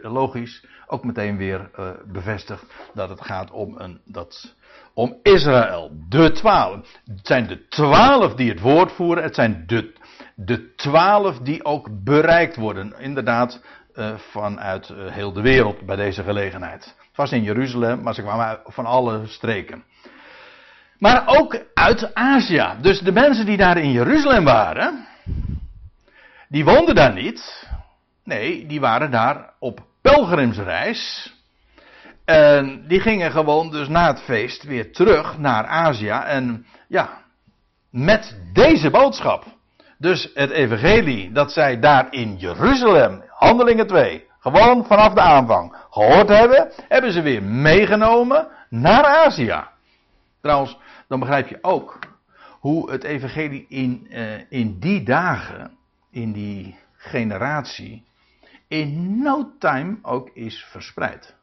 [0.01, 1.69] logisch, ook meteen weer
[2.05, 4.55] bevestigt dat het gaat om, een, dat,
[4.93, 5.91] om Israël.
[6.09, 6.99] De twaalf.
[7.05, 9.23] Het zijn de twaalf die het woord voeren.
[9.23, 9.93] Het zijn de,
[10.35, 12.99] de twaalf die ook bereikt worden.
[12.99, 13.61] Inderdaad,
[14.15, 16.95] vanuit heel de wereld bij deze gelegenheid.
[17.15, 19.83] Het was in Jeruzalem, maar ze kwamen van alle streken.
[20.97, 22.67] Maar ook uit Azië.
[22.81, 25.07] Dus de mensen die daar in Jeruzalem waren,
[26.47, 27.67] die woonden daar niet.
[28.23, 31.33] Nee, die waren daar op pelgrimsreis.
[32.25, 36.09] En die gingen gewoon dus na het feest weer terug naar Azië.
[36.09, 37.09] En ja,
[37.91, 39.45] met deze boodschap.
[39.97, 46.29] Dus het evangelie dat zij daar in Jeruzalem, handelingen 2, gewoon vanaf de aanvang gehoord
[46.29, 49.63] hebben, hebben ze weer meegenomen naar Azië.
[50.41, 50.77] Trouwens,
[51.07, 51.99] dan begrijp je ook
[52.59, 55.77] hoe het evangelie in, uh, in die dagen,
[56.11, 58.05] in die generatie,
[58.67, 61.35] in no time ook is verspreid.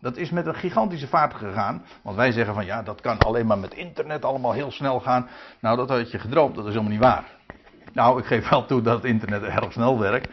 [0.00, 1.84] Dat is met een gigantische vaart gegaan.
[2.02, 5.28] Want wij zeggen van ja, dat kan alleen maar met internet allemaal heel snel gaan.
[5.60, 7.24] Nou, dat had je gedroomd, dat is helemaal niet waar.
[7.92, 10.28] Nou, ik geef wel toe dat internet erg snel werkt.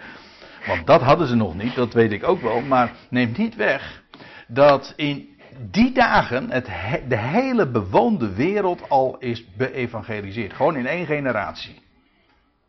[0.67, 2.61] Want dat hadden ze nog niet, dat weet ik ook wel.
[2.61, 4.03] Maar neemt niet weg
[4.47, 6.65] dat in die dagen het,
[7.07, 10.53] de hele bewoonde wereld al is beëvangeliseerd.
[10.53, 11.81] Gewoon in één generatie.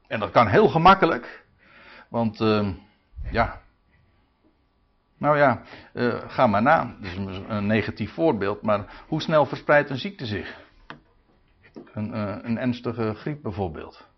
[0.07, 1.45] En dat kan heel gemakkelijk.
[2.09, 2.69] Want, uh,
[3.31, 3.61] ja.
[5.19, 5.63] Nou ja,
[5.95, 6.95] uh, ga maar na.
[7.01, 7.17] Dat is
[7.49, 8.63] een negatief voorbeeld.
[8.63, 10.61] Maar hoe snel verspreidt een ziekte zich?
[11.93, 14.09] Een, uh, een ernstige griep bijvoorbeeld.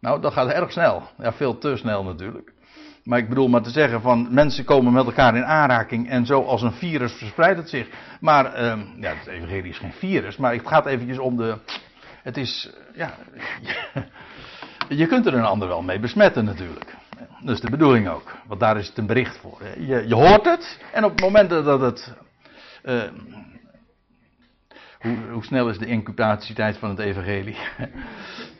[0.00, 1.02] Nou, dat gaat erg snel.
[1.18, 2.52] Ja, veel te snel natuurlijk.
[3.08, 6.42] Maar ik bedoel maar te zeggen van mensen komen met elkaar in aanraking en zo
[6.42, 7.88] als een virus verspreidt het zich.
[8.20, 11.58] Maar uh, ja, het evangelie is geen virus, maar het gaat eventjes om de.
[12.22, 13.14] Het is, ja,
[14.88, 16.94] je kunt er een ander wel mee besmetten natuurlijk.
[17.40, 19.62] Dat is de bedoeling ook, want daar is het een bericht voor.
[19.78, 22.14] Je, je hoort het en op het moment dat het.
[22.84, 23.02] Uh,
[24.98, 27.56] hoe, hoe snel is de incubatietijd van het evangelie?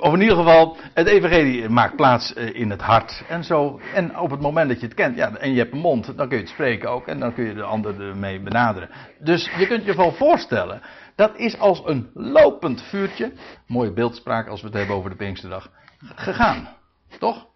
[0.00, 3.22] Of in ieder geval, het evangelie maakt plaats eh, in het hart.
[3.28, 3.80] En zo.
[3.94, 6.28] En op het moment dat je het kent, ja, en je hebt een mond, dan
[6.28, 7.06] kun je het spreken ook.
[7.06, 8.88] En dan kun je de ander ermee benaderen.
[9.18, 10.82] Dus je kunt je wel voorstellen,
[11.14, 13.32] dat is als een lopend vuurtje.
[13.66, 15.70] Mooie beeldspraak als we het hebben over de Pinksterdag.
[16.14, 16.68] Gegaan.
[17.18, 17.46] Toch?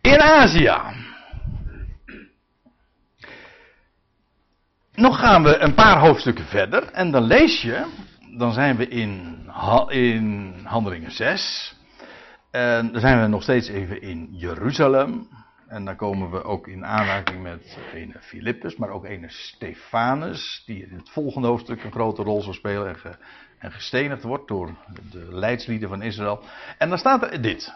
[0.00, 0.76] In Azië.
[4.94, 6.84] Nog gaan we een paar hoofdstukken verder.
[6.84, 7.86] En dan lees je
[8.38, 9.38] dan zijn we in,
[9.88, 11.76] in Handelingen 6.
[12.50, 15.28] En dan zijn we nog steeds even in Jeruzalem.
[15.68, 20.86] En dan komen we ook in aanraking met een Filippus, maar ook een Stefanus, die
[20.86, 23.18] in het volgende hoofdstuk een grote rol zal spelen en,
[23.58, 24.74] en gestenigd wordt door
[25.10, 26.44] de leidslieden van Israël.
[26.78, 27.74] En dan staat er dit.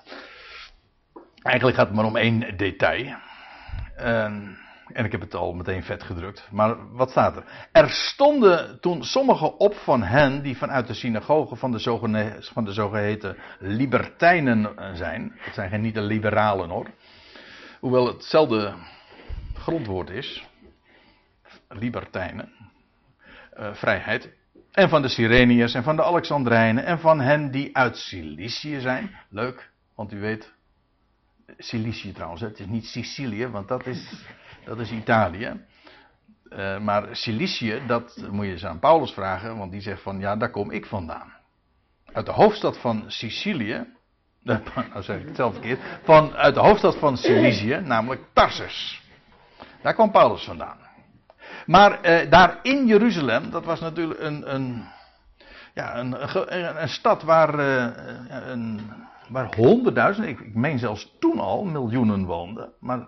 [1.43, 3.17] Eigenlijk gaat het maar om één detail.
[3.97, 4.59] En
[4.95, 6.49] en ik heb het al meteen vet gedrukt.
[6.51, 7.45] Maar wat staat er?
[7.73, 12.65] Er stonden toen sommigen op van hen die vanuit de synagoge van de, zogeheten, van
[12.65, 15.33] de zogeheten libertijnen zijn.
[15.37, 16.91] Het zijn geen niet de liberalen hoor.
[17.81, 18.75] Hoewel het hetzelfde
[19.55, 20.47] grondwoord is.
[21.69, 22.53] Libertijnen.
[23.59, 24.33] Uh, vrijheid.
[24.73, 29.17] En van de Sireniërs en van de Alexandrijnen en van hen die uit Cilicië zijn.
[29.29, 30.53] Leuk, want u weet.
[31.59, 34.25] Cilicië trouwens, het is niet Sicilië, want dat is
[34.65, 35.61] dat is Italië.
[36.51, 40.37] Uh, maar Cilicië, dat moet je eens aan Paulus vragen, want die zegt van ja,
[40.37, 41.33] daar kom ik vandaan.
[42.13, 43.87] Uit de hoofdstad van Sicilië,
[44.43, 49.03] nou zeg ik het zelf verkeerd, van, uit de hoofdstad van Cilicië, namelijk Tarsus.
[49.83, 50.79] Daar kwam Paulus vandaan.
[51.67, 54.85] Maar uh, daar in Jeruzalem, dat was natuurlijk een, een,
[55.75, 56.17] ja, een,
[56.83, 57.87] een stad waar, uh,
[58.29, 58.81] een,
[59.29, 62.73] waar honderdduizenden, ik, ik meen zelfs toen al, miljoenen woonden.
[62.81, 63.07] Maar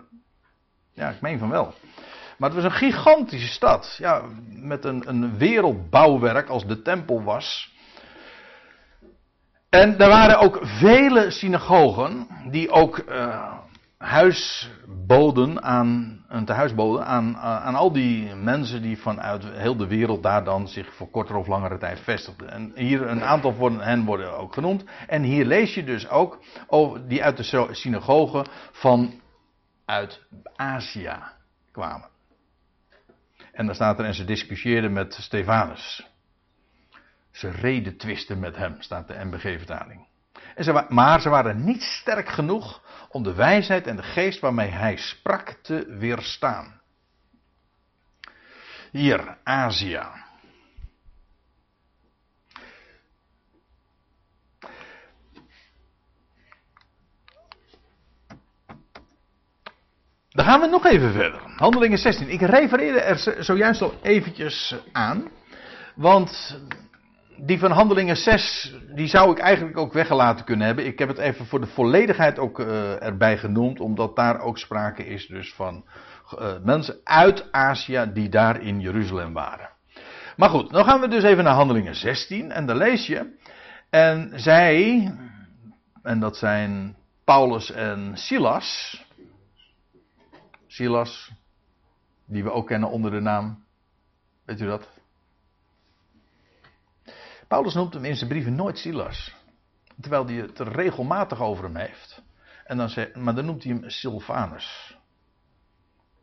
[0.97, 1.73] ja, ik meen van wel.
[2.37, 3.95] Maar het was een gigantische stad.
[3.97, 7.75] Ja, met een, een wereldbouwwerk als de tempel was.
[9.69, 13.53] En er waren ook vele synagogen die ook uh,
[13.97, 14.71] huis
[15.07, 20.23] boden aan, een tehuis boden aan, aan al die mensen die vanuit heel de wereld
[20.23, 22.51] daar dan zich voor kortere of langere tijd vestigden.
[22.51, 24.83] En hier een aantal van hen worden ook genoemd.
[25.07, 29.13] En hier lees je dus ook over die uit de synagogen van
[29.87, 30.21] uit
[30.55, 31.19] Azië
[31.71, 32.09] kwamen.
[33.51, 36.07] En dan staat er en ze discussieerden met Stefanus.
[37.31, 40.07] Ze reden twisten met hem, staat de MBG-vertaling.
[40.89, 45.49] Maar ze waren niet sterk genoeg om de wijsheid en de geest waarmee hij sprak
[45.49, 46.81] te weerstaan.
[48.91, 50.01] Hier, Azië.
[60.37, 61.41] Dan gaan we nog even verder.
[61.55, 62.29] Handelingen 16.
[62.29, 65.27] Ik refereerde er zojuist al eventjes aan.
[65.95, 66.59] Want
[67.37, 70.85] die van Handelingen 6, die zou ik eigenlijk ook weggelaten kunnen hebben.
[70.85, 75.05] Ik heb het even voor de volledigheid ook uh, erbij genoemd, omdat daar ook sprake
[75.05, 75.85] is dus van
[76.39, 79.69] uh, mensen uit Azië die daar in Jeruzalem waren.
[80.35, 83.35] Maar goed, dan gaan we dus even naar Handelingen 16 en daar lees je.
[83.89, 85.11] En zij,
[86.03, 89.05] en dat zijn Paulus en Silas,
[90.67, 91.31] Silas,
[92.25, 93.63] die we ook kennen onder de naam,
[94.45, 94.89] weet u dat?
[97.47, 99.35] Paulus noemt hem in zijn brieven nooit Silas.
[100.01, 102.21] Terwijl hij het regelmatig over hem heeft.
[102.65, 104.97] En dan zei, maar dan noemt hij hem Silvanus.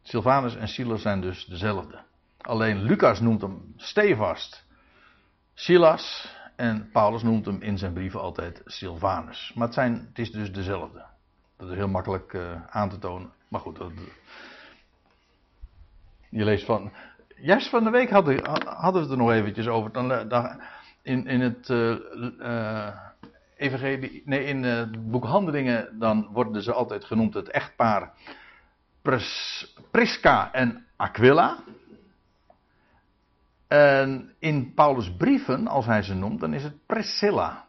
[0.03, 2.03] Silvanus en Silas zijn dus dezelfde.
[2.41, 4.65] Alleen Lucas noemt hem stevast
[5.55, 6.33] Silas.
[6.57, 9.53] En Paulus noemt hem in zijn brieven altijd Silvanus.
[9.55, 11.05] Maar het, zijn, het is dus dezelfde.
[11.65, 13.33] Dat is heel makkelijk uh, aan te tonen.
[13.49, 13.93] Maar goed, dat,
[16.29, 16.93] je leest van.
[17.37, 19.93] Juist van de week hadden, hadden we het er nog eventjes over.
[19.93, 20.55] Dan, eh,
[21.03, 22.89] in, in het uh,
[23.57, 28.13] evangelie, nee, in het boek Handelingen, dan worden ze altijd genoemd het echtpaar
[29.03, 31.59] Pris, Prisca en Aquila.
[33.69, 37.65] En in Paulus' brieven, als hij ze noemt, dan is het Priscilla.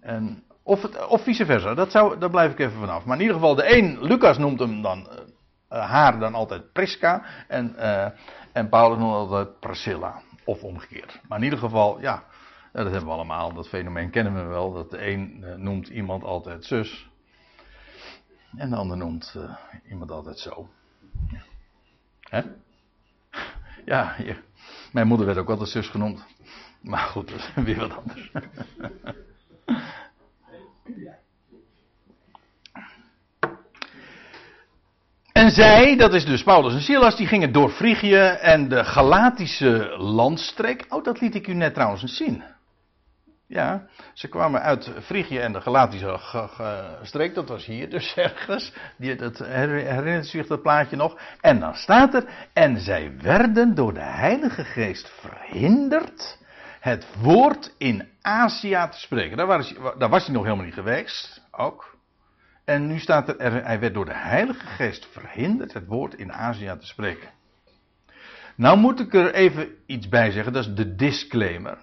[0.00, 3.04] En, of, het, vice versa, dat zou, daar blijf ik even vanaf.
[3.04, 5.08] Maar in ieder geval, de een, Lucas noemt hem dan,
[5.72, 7.24] uh, haar dan altijd Prisca.
[7.48, 7.76] En,
[8.52, 10.22] en Paulus noemt altijd Priscilla.
[10.44, 11.20] Of omgekeerd.
[11.28, 12.24] Maar in ieder geval, ja,
[12.72, 14.72] dat hebben we allemaal, dat fenomeen kennen we wel.
[14.72, 17.08] Dat de een noemt iemand altijd zus.
[18.56, 19.36] En de ander noemt
[19.88, 20.68] iemand altijd zo.
[22.20, 22.42] Hè?
[23.84, 24.42] Ja, hier.
[24.92, 26.26] mijn moeder werd ook altijd zus genoemd.
[26.80, 28.30] Maar goed, dat is weer wat anders.
[35.32, 39.94] En zij, dat is dus Paulus en Silas, die gingen door Frigië en de Galatische
[39.98, 40.86] landstreek.
[40.88, 42.42] Oh, dat liet ik u net trouwens eens zien.
[43.46, 46.18] Ja, ze kwamen uit Frigië en de Galatische
[47.02, 48.72] streek, dat was hier dus ergens.
[48.96, 51.18] Die, dat herinnert zich dat plaatje nog.
[51.40, 56.38] En dan staat er, en zij werden door de Heilige Geest verhinderd
[56.80, 59.36] het woord in Azië te spreken.
[59.36, 61.98] Daar was, daar was hij nog helemaal niet geweest, ook.
[62.64, 66.76] En nu staat er, hij werd door de Heilige Geest verhinderd het woord in Azië
[66.80, 67.28] te spreken.
[68.54, 71.78] Nou moet ik er even iets bij zeggen, dat is de disclaimer.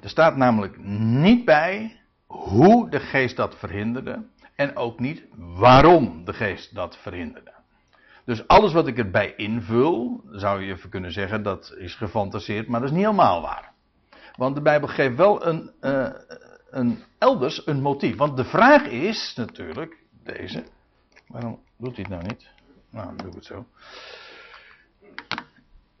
[0.00, 6.32] Er staat namelijk niet bij hoe de geest dat verhinderde en ook niet waarom de
[6.32, 7.52] geest dat verhinderde.
[8.24, 12.80] Dus alles wat ik erbij invul, zou je even kunnen zeggen, dat is gefantaseerd, maar
[12.80, 13.73] dat is niet helemaal waar.
[14.36, 16.08] Want de Bijbel geeft wel een, uh,
[16.70, 18.16] een elders een motief.
[18.16, 20.64] Want de vraag is natuurlijk deze.
[21.26, 22.48] Waarom doet hij het nou niet?
[22.90, 23.66] Nou, dan doe ik het zo.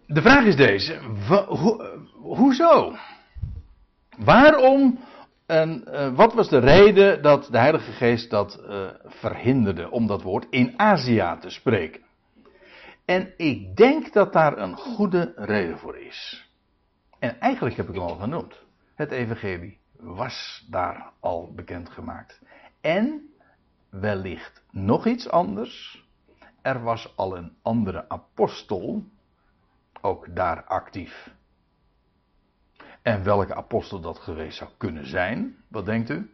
[0.06, 0.98] De vraag is deze.
[1.28, 1.76] ho,
[2.12, 2.96] hoezo?
[4.18, 4.98] Waarom
[5.46, 8.60] en uh, wat was de reden dat de Heilige Geest dat
[9.04, 12.02] verhinderde om dat woord in Azië te spreken?
[13.04, 16.48] En ik denk dat daar een goede reden voor is.
[17.24, 18.62] En eigenlijk heb ik hem al genoemd.
[18.94, 22.40] Het Evangelie was daar al bekendgemaakt.
[22.80, 23.34] En
[23.88, 26.04] wellicht nog iets anders.
[26.62, 29.04] Er was al een andere apostel
[30.00, 31.34] ook daar actief.
[33.02, 36.30] En welke apostel dat geweest zou kunnen zijn, wat denkt u?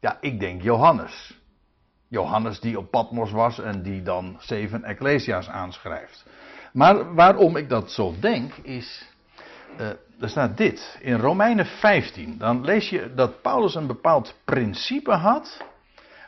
[0.00, 1.40] Ja, ik denk Johannes.
[2.08, 6.26] Johannes die op Patmos was en die dan zeven Ecclesia's aanschrijft.
[6.72, 9.14] Maar waarom ik dat zo denk is,
[9.80, 9.86] uh,
[10.20, 12.38] er staat dit in Romeinen 15.
[12.38, 15.64] Dan lees je dat Paulus een bepaald principe had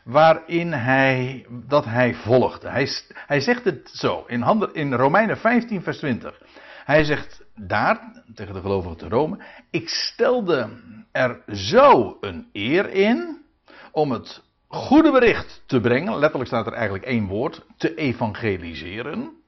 [0.03, 2.69] waarin hij, dat hij volgde.
[2.69, 6.41] Hij, hij zegt het zo in, in Romeinen 15 vers 20.
[6.85, 9.37] Hij zegt daar, tegen de gelovigen te Rome,
[9.69, 10.69] ik stelde
[11.11, 13.41] er zo een eer in
[13.91, 19.38] om het goede bericht te brengen, letterlijk staat er eigenlijk één woord, te evangeliseren,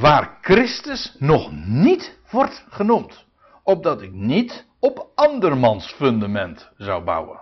[0.00, 3.26] waar Christus nog niet wordt genoemd,
[3.62, 7.40] opdat ik niet op andermans fundament zou bouwen.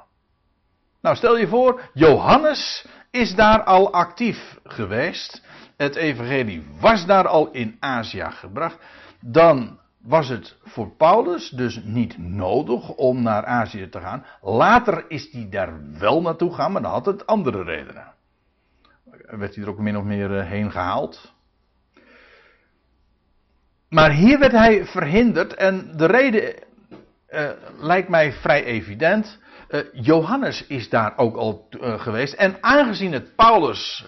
[1.00, 5.42] Nou, stel je voor, Johannes is daar al actief geweest.
[5.76, 8.78] het evangelie was daar al in Azië gebracht,
[9.20, 14.24] dan was het voor Paulus dus niet nodig om naar Azië te gaan.
[14.40, 18.12] Later is hij daar wel naartoe gegaan, maar dan had het andere redenen.
[19.26, 21.38] Werd hij er ook min of meer eh, heen gehaald.
[23.90, 26.54] Maar hier werd hij verhinderd en de reden
[27.30, 29.38] uh, lijkt mij vrij evident.
[29.70, 34.06] Uh, Johannes is daar ook al uh, geweest en aangezien het Paulus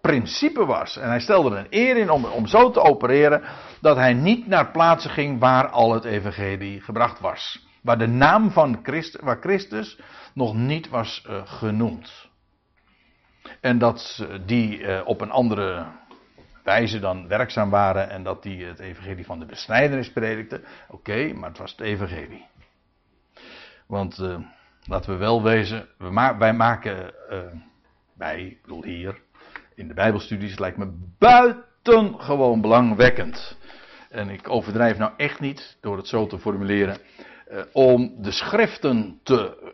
[0.00, 3.42] principe was en hij stelde er een eer in om, om zo te opereren
[3.80, 7.66] dat hij niet naar plaatsen ging waar al het evangelie gebracht was.
[7.82, 8.86] Waar de naam van
[9.20, 9.98] waar Christus
[10.34, 12.28] nog niet was genoemd.
[13.60, 15.86] En dat die op een andere
[16.62, 20.64] wijze dan werkzaam waren en dat die het evangelie van de besnijdenis predikten.
[20.88, 22.46] Oké, maar het was het evangelie.
[23.86, 24.38] Want uh,
[24.84, 27.38] laten we wel wezen, we wij maken, uh,
[28.14, 29.20] wij, ik bedoel hier,
[29.74, 33.58] in de bijbelstudies, lijkt me buitengewoon belangwekkend.
[34.10, 36.98] En ik overdrijf nou echt niet door het zo te formuleren,
[37.50, 39.72] uh, om de schriften te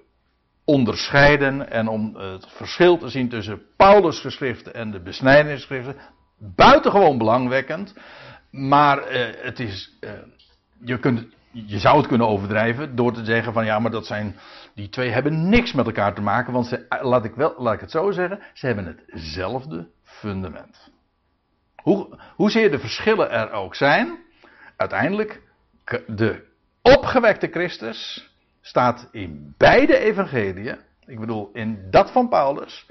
[0.65, 5.97] onderscheiden en om het verschil te zien tussen Paulus' geschriften en de besnijdenisgeschriften
[6.39, 7.95] buitengewoon belangwekkend.
[8.51, 9.97] Maar uh, het is.
[10.01, 10.11] Uh,
[10.85, 14.37] je, kunt, je zou het kunnen overdrijven door te zeggen van ja, maar dat zijn.
[14.75, 16.53] Die twee hebben niks met elkaar te maken.
[16.53, 18.41] Want ze, laat, ik wel, laat ik het zo zeggen.
[18.53, 20.91] Ze hebben hetzelfde fundament.
[21.83, 24.19] Hoe, hoezeer de verschillen er ook zijn.
[24.77, 25.43] Uiteindelijk.
[26.07, 26.45] De
[26.83, 28.31] opgewekte Christus
[28.61, 30.79] staat in beide evangeliën.
[31.07, 32.87] Ik bedoel, in dat van Paulus.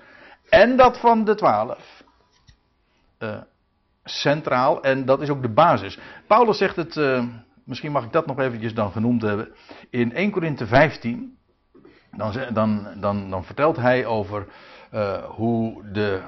[0.50, 1.97] En dat van de twaalf
[3.20, 3.38] uh,
[4.04, 6.00] centraal en dat is ook de basis.
[6.28, 7.24] Paulus zegt het, uh,
[7.66, 9.50] misschien mag ik dat nog eventjes dan genoemd hebben.
[9.90, 11.38] In 1 Korinthe 15,
[12.12, 14.48] dan, dan, dan, dan vertelt hij over
[14.94, 16.22] uh, hoe, de,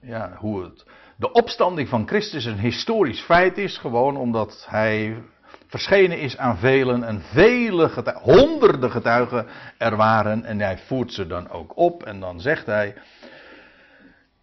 [0.00, 0.84] ja, hoe het,
[1.16, 3.78] de opstanding van Christus een historisch feit is.
[3.78, 5.22] Gewoon omdat hij
[5.66, 9.46] verschenen is aan velen en vele getuigen, honderden getuigen
[9.78, 10.44] er waren.
[10.44, 12.94] En hij voert ze dan ook op en dan zegt hij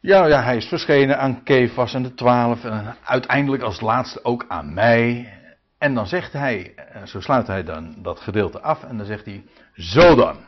[0.01, 4.45] ja, ja, hij is verschenen aan Kefas en de twaalf en uiteindelijk als laatste ook
[4.47, 5.33] aan mij.
[5.77, 9.25] En dan zegt hij, eh, zo sluit hij dan dat gedeelte af en dan zegt
[9.25, 9.43] hij,
[9.73, 10.45] zo dan.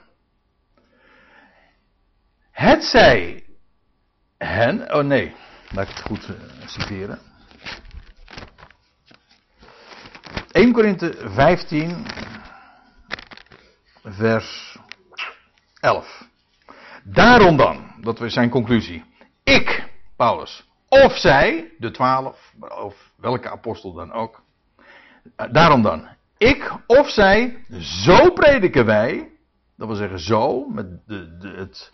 [2.51, 3.43] Het zij
[4.38, 5.36] hen, oh nee,
[5.70, 6.36] laat ik het goed uh,
[6.66, 7.20] citeren.
[10.51, 12.06] 1 Korinthe 15,
[14.04, 14.78] vers
[15.80, 16.28] 11.
[17.04, 19.04] Daarom dan, dat was zijn conclusie.
[19.44, 24.41] Ik, Paulus, of zij, de twaalf, of welke apostel dan ook.
[25.36, 29.32] Eh, daarom dan, ik of zij, zo prediken wij.
[29.78, 31.91] Dat wil zeggen zo, met de, de, het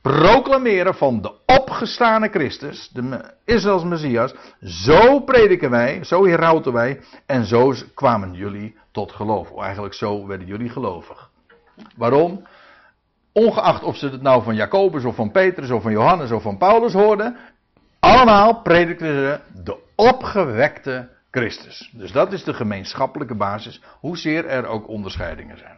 [0.00, 4.34] proclameren van de opgestane Christus, de Israëls Messias.
[4.60, 7.00] Zo prediken wij, zo herauten wij.
[7.26, 9.60] En zo kwamen jullie tot geloof.
[9.60, 11.30] Eigenlijk zo werden jullie gelovig.
[11.96, 12.46] Waarom?
[13.32, 16.58] Ongeacht of ze het nou van Jacobus of van Petrus of van Johannes of van
[16.58, 17.36] Paulus hoorden.
[18.00, 21.90] Allemaal predikten ze de opgewekte Christus.
[21.92, 25.76] Dus dat is de gemeenschappelijke basis, hoezeer er ook onderscheidingen zijn.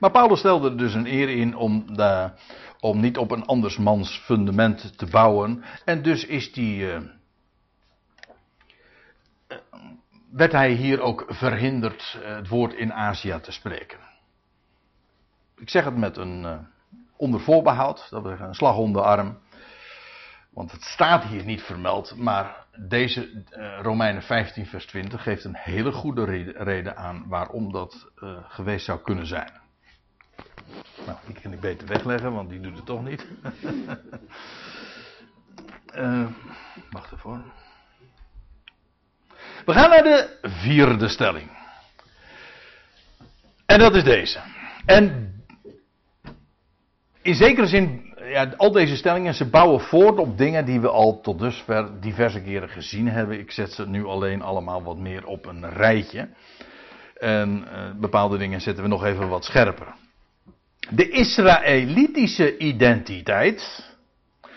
[0.00, 1.84] Maar Paulus stelde er dus een eer in om,
[2.80, 5.64] om niet op een andersmans fundament te bouwen.
[5.84, 7.00] En dus is die, uh,
[10.32, 14.09] werd hij hier ook verhinderd uh, het woord in Azië te spreken.
[15.60, 16.58] Ik zeg het met een uh,
[17.16, 19.38] onder voorbehoud, dat we een slag onder de arm.
[20.50, 25.56] Want het staat hier niet vermeld, maar deze uh, Romeinen 15 vers 20 geeft een
[25.56, 26.24] hele goede
[26.56, 29.52] reden, aan waarom dat uh, geweest zou kunnen zijn.
[31.06, 33.26] Nou, die kan ik beter wegleggen, want die doet het toch niet.
[36.90, 37.44] wacht even
[39.64, 41.50] We gaan naar de vierde stelling.
[43.66, 44.40] En dat is deze.
[44.86, 45.30] En
[47.30, 51.20] in zekere zin, ja, al deze stellingen, ze bouwen voort op dingen die we al
[51.20, 53.38] tot dusver diverse keren gezien hebben.
[53.38, 56.28] Ik zet ze nu alleen allemaal wat meer op een rijtje.
[57.16, 59.86] En uh, bepaalde dingen zetten we nog even wat scherper.
[60.90, 63.88] De Israëlitische identiteit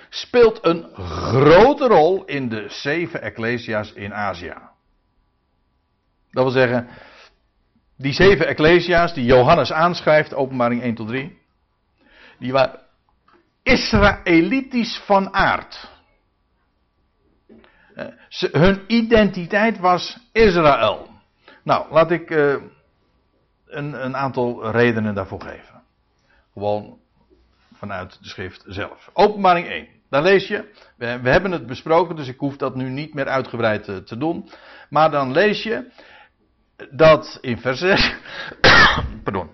[0.09, 4.53] speelt een grote rol in de zeven Ecclesia's in Azië.
[6.31, 6.87] Dat wil zeggen,
[7.97, 11.41] die zeven Ecclesia's die Johannes aanschrijft, openbaring 1 tot 3
[12.39, 12.79] die waren
[13.63, 15.91] Israëlitisch van aard.
[17.95, 18.05] Eh,
[18.51, 21.09] hun identiteit was Israël.
[21.63, 22.55] Nou, laat ik uh,
[23.65, 25.83] een, een, aantal redenen daarvoor geven.
[26.53, 26.97] Gewoon
[27.73, 29.09] vanuit de schrift zelf.
[29.13, 29.87] Openbaring 1.
[30.09, 33.83] Dan lees je, we, hebben het besproken, dus ik hoef dat nu niet meer uitgebreid
[33.83, 34.49] te, te doen.
[34.89, 35.91] Maar dan lees je
[36.91, 38.15] dat in vers 6.
[39.23, 39.49] pardon.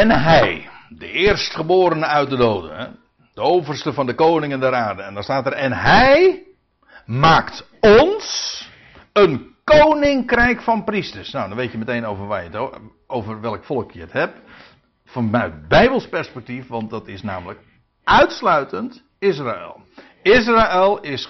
[0.00, 2.98] En hij, de eerstgeborene uit de doden,
[3.34, 5.02] de overste van de koningen der aarde.
[5.02, 6.42] En dan staat er, en hij
[7.06, 8.68] maakt ons
[9.12, 11.30] een koninkrijk van priesters.
[11.30, 12.70] Nou, dan weet je meteen over, waar je het,
[13.06, 14.38] over welk volk je het hebt.
[15.04, 17.60] Vanuit Bijbels perspectief, want dat is namelijk
[18.04, 19.80] uitsluitend Israël.
[20.22, 21.28] Israël is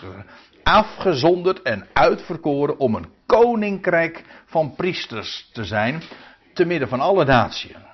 [0.62, 6.02] afgezonderd en uitverkoren om een koninkrijk van priesters te zijn,
[6.54, 7.85] te midden van alle natieën.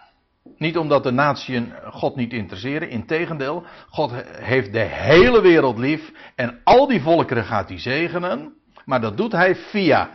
[0.56, 6.60] Niet omdat de natieën God niet interesseren, integendeel, God heeft de hele wereld lief en
[6.64, 10.10] al die volkeren gaat hij zegenen, maar dat doet hij via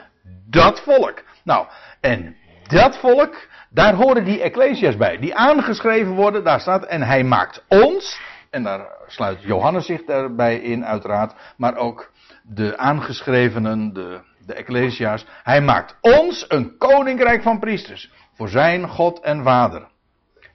[0.50, 1.24] dat volk.
[1.44, 1.68] Nou,
[2.02, 2.36] en
[2.68, 7.64] dat volk, daar horen die ecclesia's bij, die aangeschreven worden, daar staat, en hij maakt
[7.68, 8.20] ons,
[8.50, 12.12] en daar sluit Johannes zich daarbij in uiteraard, maar ook
[12.44, 19.20] de aangeschrevenen, de, de ecclesia's, hij maakt ons een koninkrijk van priesters, voor zijn God
[19.20, 19.88] en Vader.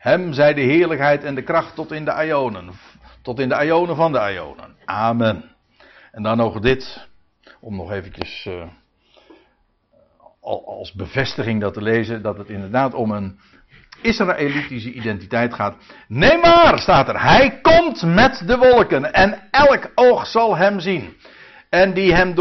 [0.03, 2.71] Hem zij de heerlijkheid en de kracht tot in de Ionen.
[3.23, 4.77] Tot in de Ionen van de Ionen.
[4.85, 5.45] Amen.
[6.13, 7.09] En dan nog dit.
[7.61, 8.65] Om nog eventjes uh,
[10.65, 12.23] als bevestiging dat te lezen.
[12.23, 13.39] Dat het inderdaad om een
[14.01, 15.77] Israëlitische identiteit gaat.
[16.09, 17.23] Nee maar, staat er.
[17.23, 19.13] Hij komt met de wolken.
[19.13, 21.17] En elk oog zal hem zien.
[21.69, 22.35] En die hem.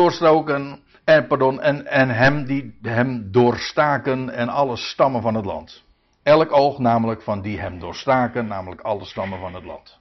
[1.04, 4.30] En, pardon, en, en hem die hem doorstaken.
[4.30, 5.90] En alle stammen van het land.
[6.24, 10.00] Elk oog namelijk van die hem doorstaken, namelijk alle stammen van het land.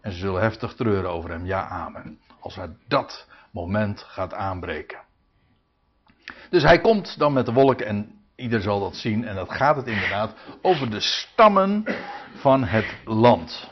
[0.00, 2.20] En ze zullen heftig treuren over hem, ja amen.
[2.40, 5.00] Als hij dat moment gaat aanbreken.
[6.50, 9.24] Dus hij komt dan met de wolken en ieder zal dat zien.
[9.24, 11.84] En dat gaat het inderdaad over de stammen
[12.34, 13.70] van het land.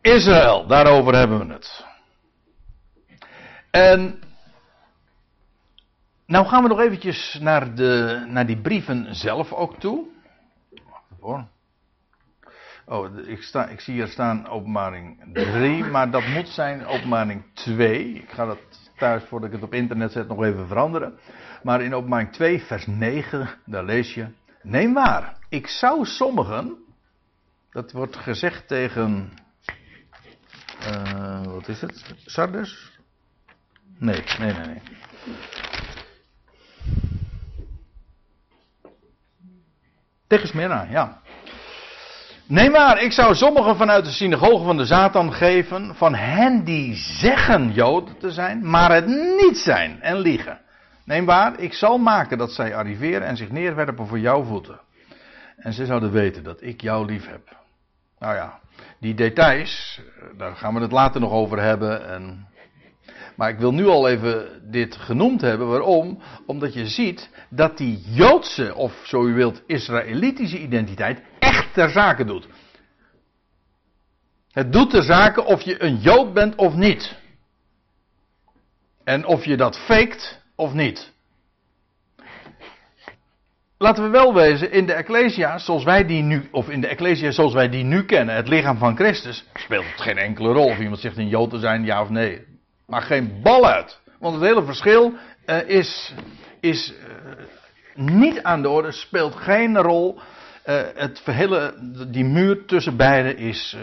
[0.00, 1.84] Israël, daarover hebben we het.
[3.70, 4.20] En
[6.30, 10.06] nou gaan we nog eventjes naar, de, naar die brieven zelf ook toe.
[10.70, 11.48] Wacht even
[12.86, 18.12] Oh, ik, sta, ik zie hier staan openbaring 3, maar dat moet zijn openbaring 2.
[18.12, 18.58] Ik ga dat
[18.96, 21.18] thuis, voordat ik het op internet zet, nog even veranderen.
[21.62, 24.26] Maar in openbaring 2, vers 9, daar lees je...
[24.62, 26.76] Neem waar, ik zou sommigen...
[27.70, 29.32] Dat wordt gezegd tegen...
[30.80, 32.14] Uh, wat is het?
[32.24, 32.98] Sardes?
[33.98, 34.80] Nee, nee, nee, nee.
[40.30, 41.20] Tegen Smyrna, ja.
[42.46, 46.94] Nee maar, ik zou sommigen vanuit de synagoge van de Satan geven, van hen die
[46.94, 50.60] zeggen Joden te zijn, maar het niet zijn en liegen.
[51.04, 54.80] Neem waar, ik zal maken dat zij arriveren en zich neerwerpen voor jouw voeten.
[55.56, 57.56] En ze zouden weten dat ik jou lief heb.
[58.18, 58.58] Nou ja,
[59.00, 60.00] die details,
[60.36, 62.08] daar gaan we het later nog over hebben.
[62.08, 62.46] En
[63.40, 65.68] maar ik wil nu al even dit genoemd hebben.
[65.68, 66.22] Waarom?
[66.46, 72.24] Omdat je ziet dat die Joodse, of zo u wilt, Israëlitische identiteit echt ter zake
[72.24, 72.48] doet.
[74.50, 77.16] Het doet ter zake of je een Jood bent of niet.
[79.04, 81.12] En of je dat faked of niet.
[83.78, 87.30] Laten we wel wezen, in de Ecclesia zoals wij die nu, of in de Ecclesia
[87.30, 90.78] zoals wij die nu kennen, het lichaam van Christus, speelt het geen enkele rol of
[90.78, 92.49] iemand zegt een Jood te zijn, ja of nee.
[92.90, 94.00] Maar geen bal uit.
[94.18, 95.14] Want het hele verschil
[95.46, 96.14] uh, is,
[96.60, 96.96] is uh,
[97.94, 100.18] niet aan de orde, speelt geen rol.
[100.66, 101.74] Uh, het hele,
[102.08, 103.76] die muur tussen beiden is,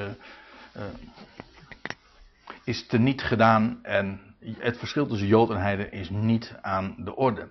[2.64, 3.80] is teniet gedaan.
[3.84, 4.20] En
[4.58, 7.48] het verschil tussen Jood en Heiden is niet aan de orde.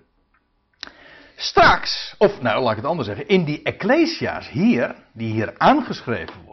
[1.35, 6.46] Straks, of nou laat ik het anders zeggen, in die Ecclesia's hier, die hier aangeschreven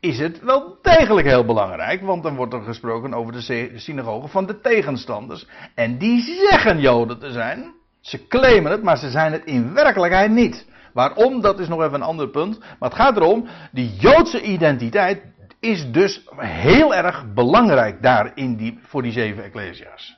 [0.00, 4.46] is het wel degelijk heel belangrijk, want dan wordt er gesproken over de synagogen van
[4.46, 5.46] de tegenstanders.
[5.74, 7.74] En die zeggen Joden te zijn.
[8.00, 10.66] Ze claimen het, maar ze zijn het in werkelijkheid niet.
[10.92, 12.58] Waarom, dat is nog even een ander punt.
[12.58, 15.22] Maar het gaat erom, die Joodse identiteit
[15.60, 20.16] is dus heel erg belangrijk daar in die, voor die zeven Ecclesia's.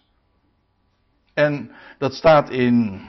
[1.35, 3.01] En dat staat in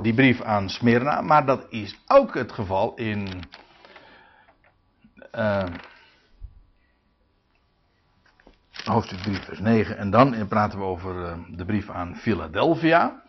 [0.00, 3.28] die brief aan Smyrna, maar dat is ook het geval in.
[5.34, 5.64] Uh,
[8.92, 9.96] hoofdstuk 3, vers 9.
[9.96, 13.22] En dan praten we over eh, de brief aan Philadelphia.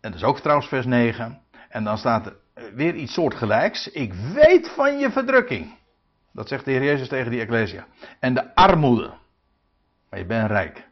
[0.00, 1.40] En dat is ook trouwens vers 9.
[1.68, 3.90] En dan staat er eh, weer iets soortgelijks.
[3.90, 5.74] Ik weet van je verdrukking.
[6.32, 7.86] Dat zegt de Heer Jezus tegen die Ecclesia.
[8.20, 9.12] En de armoede.
[10.10, 10.88] Maar je bent rijk.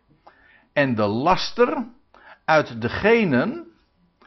[0.72, 1.86] En de laster
[2.44, 3.66] uit degenen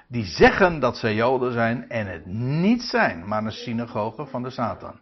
[0.07, 4.49] die zeggen dat zij Joden zijn en het niet zijn, maar een synagoge van de
[4.49, 4.99] Satan.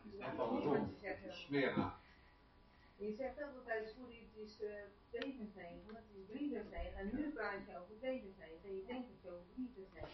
[2.97, 4.69] Je zegt altijd voor die het is uh,
[5.11, 6.92] tegenzegen, het is brievenzegen.
[7.03, 8.63] En nu je over tegenzegen.
[8.63, 10.07] En je denkt dat je over brievenzegen.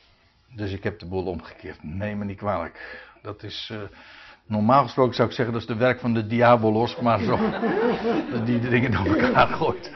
[0.55, 1.83] Dus ik heb de boel omgekeerd.
[1.83, 3.07] Neem me niet kwalijk.
[3.21, 3.69] Dat is.
[3.71, 3.81] Uh,
[4.45, 7.37] normaal gesproken zou ik zeggen dat is de werk van de diabolos, maar zo.
[8.31, 9.91] dat die de dingen door elkaar gooit.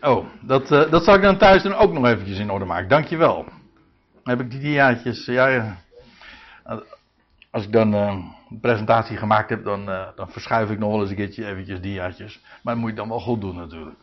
[0.00, 2.88] Oh, dat, uh, dat zal ik dan thuis dan ook nog eventjes in orde maken.
[2.88, 3.44] Dankjewel.
[4.22, 5.26] Dan heb ik die diaatjes.
[5.26, 5.76] Ja, ja.
[7.50, 11.00] Als ik dan uh, een presentatie gemaakt heb, dan, uh, dan verschuif ik nog wel
[11.00, 12.40] eens een keertje eventjes diaatjes.
[12.62, 13.98] Maar dat moet je dan wel goed doen natuurlijk.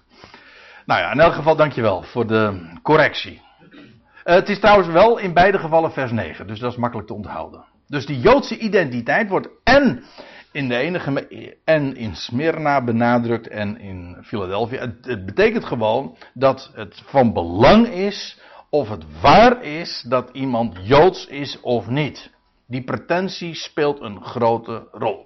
[0.87, 3.41] Nou ja, in elk geval dankjewel voor de correctie.
[3.71, 7.13] Uh, het is trouwens wel in beide gevallen vers 9, dus dat is makkelijk te
[7.13, 7.65] onthouden.
[7.87, 10.03] Dus die Joodse identiteit wordt en
[10.51, 11.27] in de enige
[11.63, 14.79] en in Smyrna benadrukt en in Philadelphia.
[14.79, 21.27] Het, betekent gewoon dat het van belang is of het waar is dat iemand Joods
[21.27, 22.31] is of niet.
[22.67, 25.25] Die pretentie speelt een grote rol.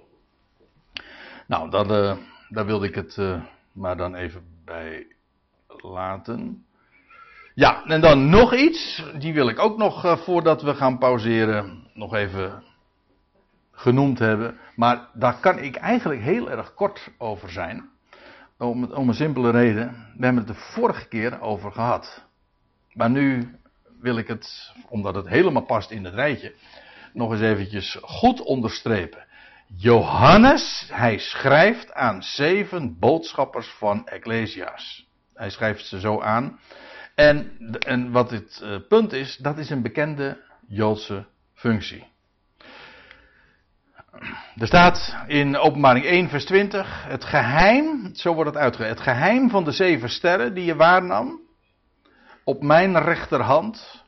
[1.46, 2.16] Nou, dat, uh,
[2.48, 3.42] daar wilde ik het uh,
[3.72, 5.06] maar dan even bij
[5.78, 6.66] laten.
[7.54, 9.04] Ja, en dan nog iets.
[9.18, 12.62] Die wil ik ook nog uh, voordat we gaan pauzeren nog even
[13.72, 14.58] genoemd hebben.
[14.76, 17.90] Maar daar kan ik eigenlijk heel erg kort over zijn.
[18.58, 20.12] Om, om een simpele reden.
[20.16, 22.24] We hebben het de vorige keer over gehad.
[22.92, 23.54] Maar nu
[24.00, 26.54] wil ik het, omdat het helemaal past in het rijtje,
[27.12, 29.24] nog eens eventjes goed onderstrepen.
[29.76, 35.10] Johannes, hij schrijft aan zeven boodschappers van Ecclesia's.
[35.42, 36.58] Hij schrijft ze zo aan.
[37.14, 42.06] En, en wat het uh, punt is, dat is een bekende Joodse functie.
[44.56, 49.50] Er staat in openbaring 1 vers 20, het geheim, zo wordt het uitgelegd, het geheim
[49.50, 51.40] van de zeven sterren die je waarnam,
[52.44, 54.04] op mijn rechterhand,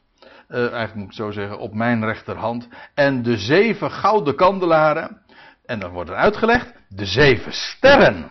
[0.48, 5.22] uh, eigenlijk moet ik zo zeggen, op mijn rechterhand, en de zeven gouden kandelaren,
[5.64, 8.30] en dan wordt er uitgelegd, de zeven sterren.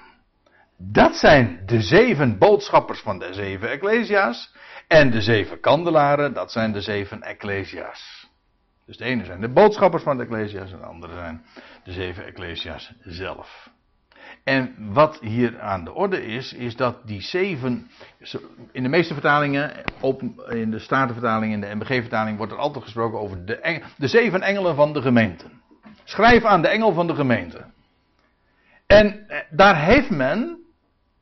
[0.92, 4.54] Dat zijn de zeven boodschappers van de zeven Ecclesia's.
[4.88, 8.30] En de zeven kandelaren, dat zijn de zeven Ecclesia's.
[8.86, 11.46] Dus de ene zijn de boodschappers van de Ecclesia's en de andere zijn
[11.84, 13.70] de zeven Ecclesia's zelf.
[14.44, 17.90] En wat hier aan de orde is, is dat die zeven.
[18.72, 19.72] In de meeste vertalingen,
[20.50, 24.76] in de Statenvertaling, in de MBG-vertaling, wordt er altijd gesproken over de, de zeven engelen
[24.76, 25.46] van de gemeente.
[26.04, 27.66] Schrijf aan de engel van de gemeente.
[28.88, 30.63] En eh, daar heeft men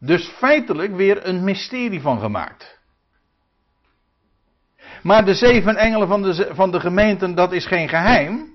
[0.02, 2.80] dus feitelijk weer een mysterie van gemaakt.
[5.02, 8.50] Maar de zeven engelen van de, van de gemeenten, dat is geen geheim.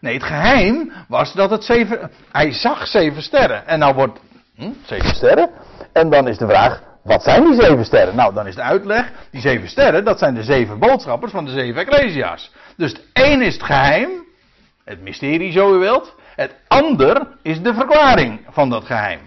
[0.00, 2.10] Nee, het geheim was dat het zeven.
[2.32, 3.66] Hij zag zeven sterren.
[3.66, 4.20] En nou wordt.
[4.56, 5.50] Hm, zeven sterren.
[5.92, 8.16] En dan is de vraag: wat zijn die zeven sterren?
[8.16, 11.50] Nou, dan is de uitleg: die zeven sterren, dat zijn de zeven boodschappers van de
[11.50, 12.52] zeven Ecclesia's.
[12.76, 14.10] Dus het één is het geheim.
[14.84, 16.14] Het mysterie, zo u wilt.
[16.34, 19.20] Het ander is de verklaring van dat geheim.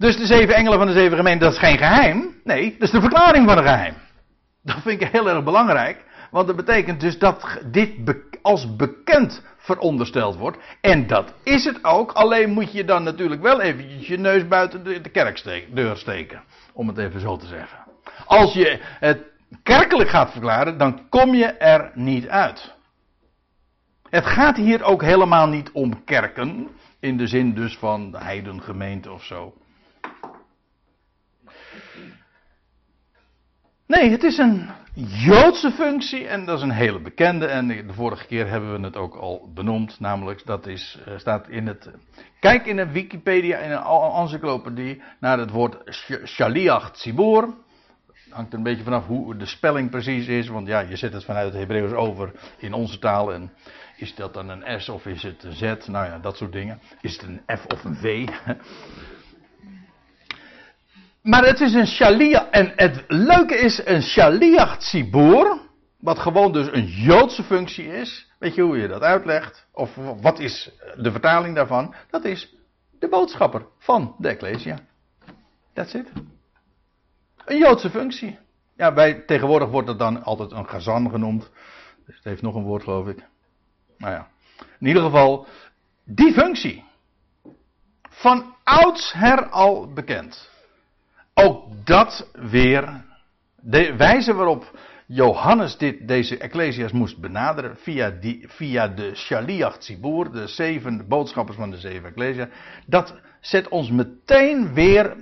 [0.00, 2.34] Dus de zeven engelen van de zeven gemeenten, dat is geen geheim.
[2.44, 3.94] Nee, dat is de verklaring van een geheim.
[4.62, 6.04] Dat vind ik heel erg belangrijk.
[6.30, 7.90] Want dat betekent dus dat dit
[8.42, 10.58] als bekend verondersteld wordt.
[10.80, 12.12] En dat is het ook.
[12.12, 16.42] Alleen moet je dan natuurlijk wel eventjes je neus buiten de, kerkdeur steken.
[16.72, 17.78] Om het even zo te zeggen.
[18.26, 19.22] Als je het
[19.62, 22.74] kerkelijk gaat verklaren, dan kom je er niet uit.
[24.10, 26.68] Het gaat hier ook helemaal niet om kerken.
[27.00, 29.54] In de zin dus van de heidengemeente of zo.
[33.90, 37.46] Nee, het is een Joodse functie en dat is een hele bekende.
[37.46, 41.48] En de vorige keer hebben we het ook al benoemd, namelijk dat is, eh, staat
[41.48, 41.90] in het.
[42.40, 45.76] Kijk in een Wikipedia, in een encyclopedie, naar het woord
[46.24, 47.54] Shaliach Tzibor.
[48.28, 51.24] Hangt er een beetje vanaf hoe de spelling precies is, want ja, je zet het
[51.24, 53.32] vanuit het Hebreeuws over in onze taal.
[53.32, 53.52] En
[53.96, 55.86] is dat dan een S of is het een Z?
[55.86, 56.80] Nou ja, dat soort dingen.
[57.00, 58.28] Is het een F of een V?
[61.22, 62.48] Maar het is een shaliach.
[62.50, 65.58] En het leuke is een shaliach tzibur.
[65.98, 68.30] Wat gewoon dus een Joodse functie is.
[68.38, 69.66] Weet je hoe je dat uitlegt?
[69.72, 71.94] Of wat is de vertaling daarvan?
[72.10, 72.54] Dat is
[72.98, 74.78] de boodschapper van de Ecclesia.
[75.72, 76.12] That's it.
[77.44, 78.38] Een Joodse functie.
[78.76, 81.50] Ja, tegenwoordig wordt het dan altijd een gazan genoemd.
[82.06, 83.24] Dus het heeft nog een woord, geloof ik.
[83.96, 84.28] Nou ja.
[84.78, 85.46] In ieder geval,
[86.04, 86.84] die functie.
[88.10, 90.50] Van oudsher al bekend.
[91.44, 93.04] Ook dat weer.
[93.60, 100.32] De wijze waarop Johannes dit, deze Ecclesias moest benaderen via, die, via de Shaliach Tzibur,
[100.32, 102.48] de zeven boodschappers van de zeven Ecclesia,
[102.86, 105.16] dat zet ons meteen weer,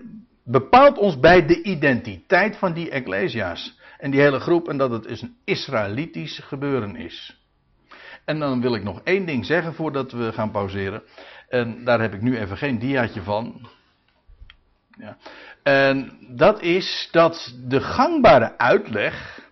[0.45, 3.77] bepaalt ons bij de identiteit van die Ecclesia's.
[3.99, 7.43] en die hele groep en dat het dus een Israëlitisch gebeuren is.
[8.25, 11.03] En dan wil ik nog één ding zeggen voordat we gaan pauzeren.
[11.49, 13.69] En daar heb ik nu even geen diaatje van.
[14.99, 15.17] Ja.
[15.63, 19.47] En dat is dat de gangbare uitleg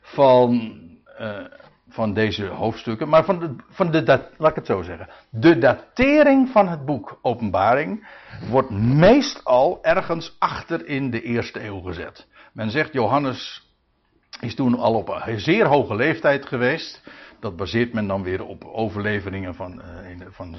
[0.00, 0.80] van,
[1.20, 1.44] uh,
[1.88, 5.08] van deze hoofdstukken, maar van de, van de dat, laat ik het zo zeggen.
[5.30, 8.06] De datering van het boek Openbaring
[8.50, 12.26] wordt meestal ergens achter in de eerste eeuw gezet.
[12.52, 13.64] Men zegt Johannes
[14.40, 17.02] is toen al op een zeer hoge leeftijd geweest.
[17.44, 20.54] Dat baseert men dan weer op overleveringen van, uh, van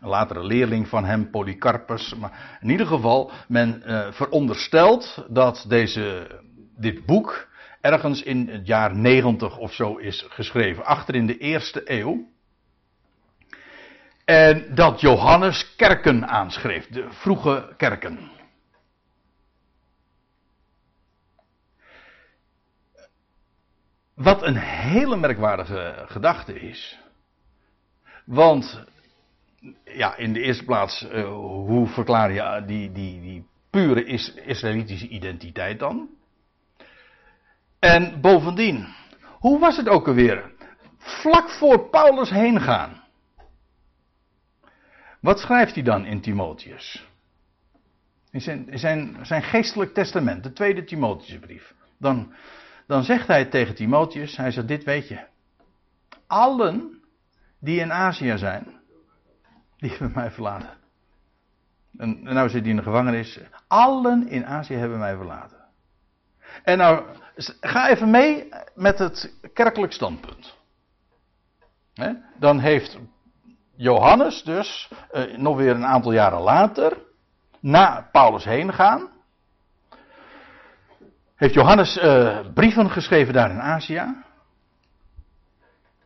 [0.00, 2.14] een latere leerling van hem, Polycarpus.
[2.14, 6.26] Maar in ieder geval, men uh, veronderstelt dat deze,
[6.76, 7.48] dit boek
[7.80, 10.84] ergens in het jaar 90 of zo is geschreven.
[10.84, 12.28] Achter in de eerste eeuw.
[14.24, 18.30] En dat Johannes kerken aanschreef, de vroege kerken.
[24.20, 26.98] Wat een hele merkwaardige gedachte is.
[28.24, 28.84] Want,
[29.84, 35.08] ja, in de eerste plaats, uh, hoe verklaar je die, die, die pure is, Israëlitische
[35.08, 36.08] identiteit dan?
[37.78, 38.94] En bovendien,
[39.38, 40.52] hoe was het ook alweer?
[40.98, 43.02] Vlak voor Paulus heen gaan.
[45.20, 47.06] Wat schrijft hij dan in Timotheus?
[48.30, 51.74] In zijn, zijn, zijn geestelijk testament, de tweede Timotheusbrief.
[51.98, 52.34] Dan,
[52.90, 55.20] dan zegt hij tegen Timotheus, hij zegt dit weet je.
[56.26, 57.02] Allen
[57.60, 58.80] die in Azië zijn,
[59.76, 60.70] die hebben mij verlaten.
[61.96, 63.40] En, nou zit hij in de gevangenis.
[63.66, 65.56] Allen in Azië hebben mij verlaten.
[66.62, 67.04] En nou,
[67.60, 70.58] ga even mee met het kerkelijk standpunt.
[72.38, 72.98] Dan heeft
[73.76, 76.98] Johannes dus eh, nog weer een aantal jaren later,
[77.60, 79.08] na Paulus heen gaan,
[81.40, 84.02] heeft Johannes uh, brieven geschreven daar in Azië.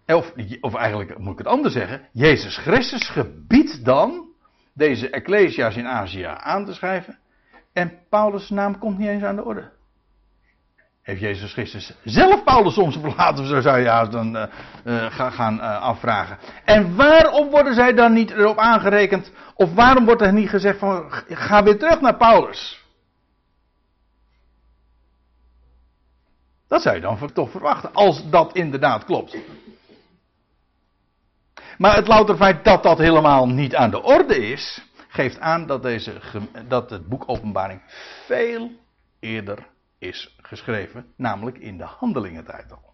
[0.07, 2.09] Of, of eigenlijk moet ik het anders zeggen.
[2.13, 4.29] Jezus Christus gebiedt dan
[4.75, 7.19] deze ecclesia's in Azië aan te schrijven.
[7.73, 9.73] En Paulus' naam komt niet eens aan de orde.
[11.03, 16.39] Heeft Jezus Christus zelf Paulus soms verlaten, zo zou je dan uh, gaan afvragen.
[16.65, 19.33] En waarom worden zij dan niet erop aangerekend?
[19.55, 22.84] Of waarom wordt er niet gezegd van, ga weer terug naar Paulus?
[26.69, 29.37] Dat zou je dan toch verwachten, als dat inderdaad klopt.
[31.79, 35.83] Maar het louter feit dat dat helemaal niet aan de orde is, geeft aan dat,
[35.83, 36.21] deze,
[36.69, 37.83] dat het boek Openbaring
[38.27, 38.71] veel
[39.21, 39.67] eerder
[39.99, 42.93] is geschreven, namelijk in de handelingentijd al.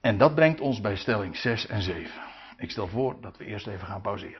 [0.00, 2.10] En dat brengt ons bij stelling 6 en 7.
[2.56, 4.32] Ik stel voor dat we eerst even gaan pauzeren.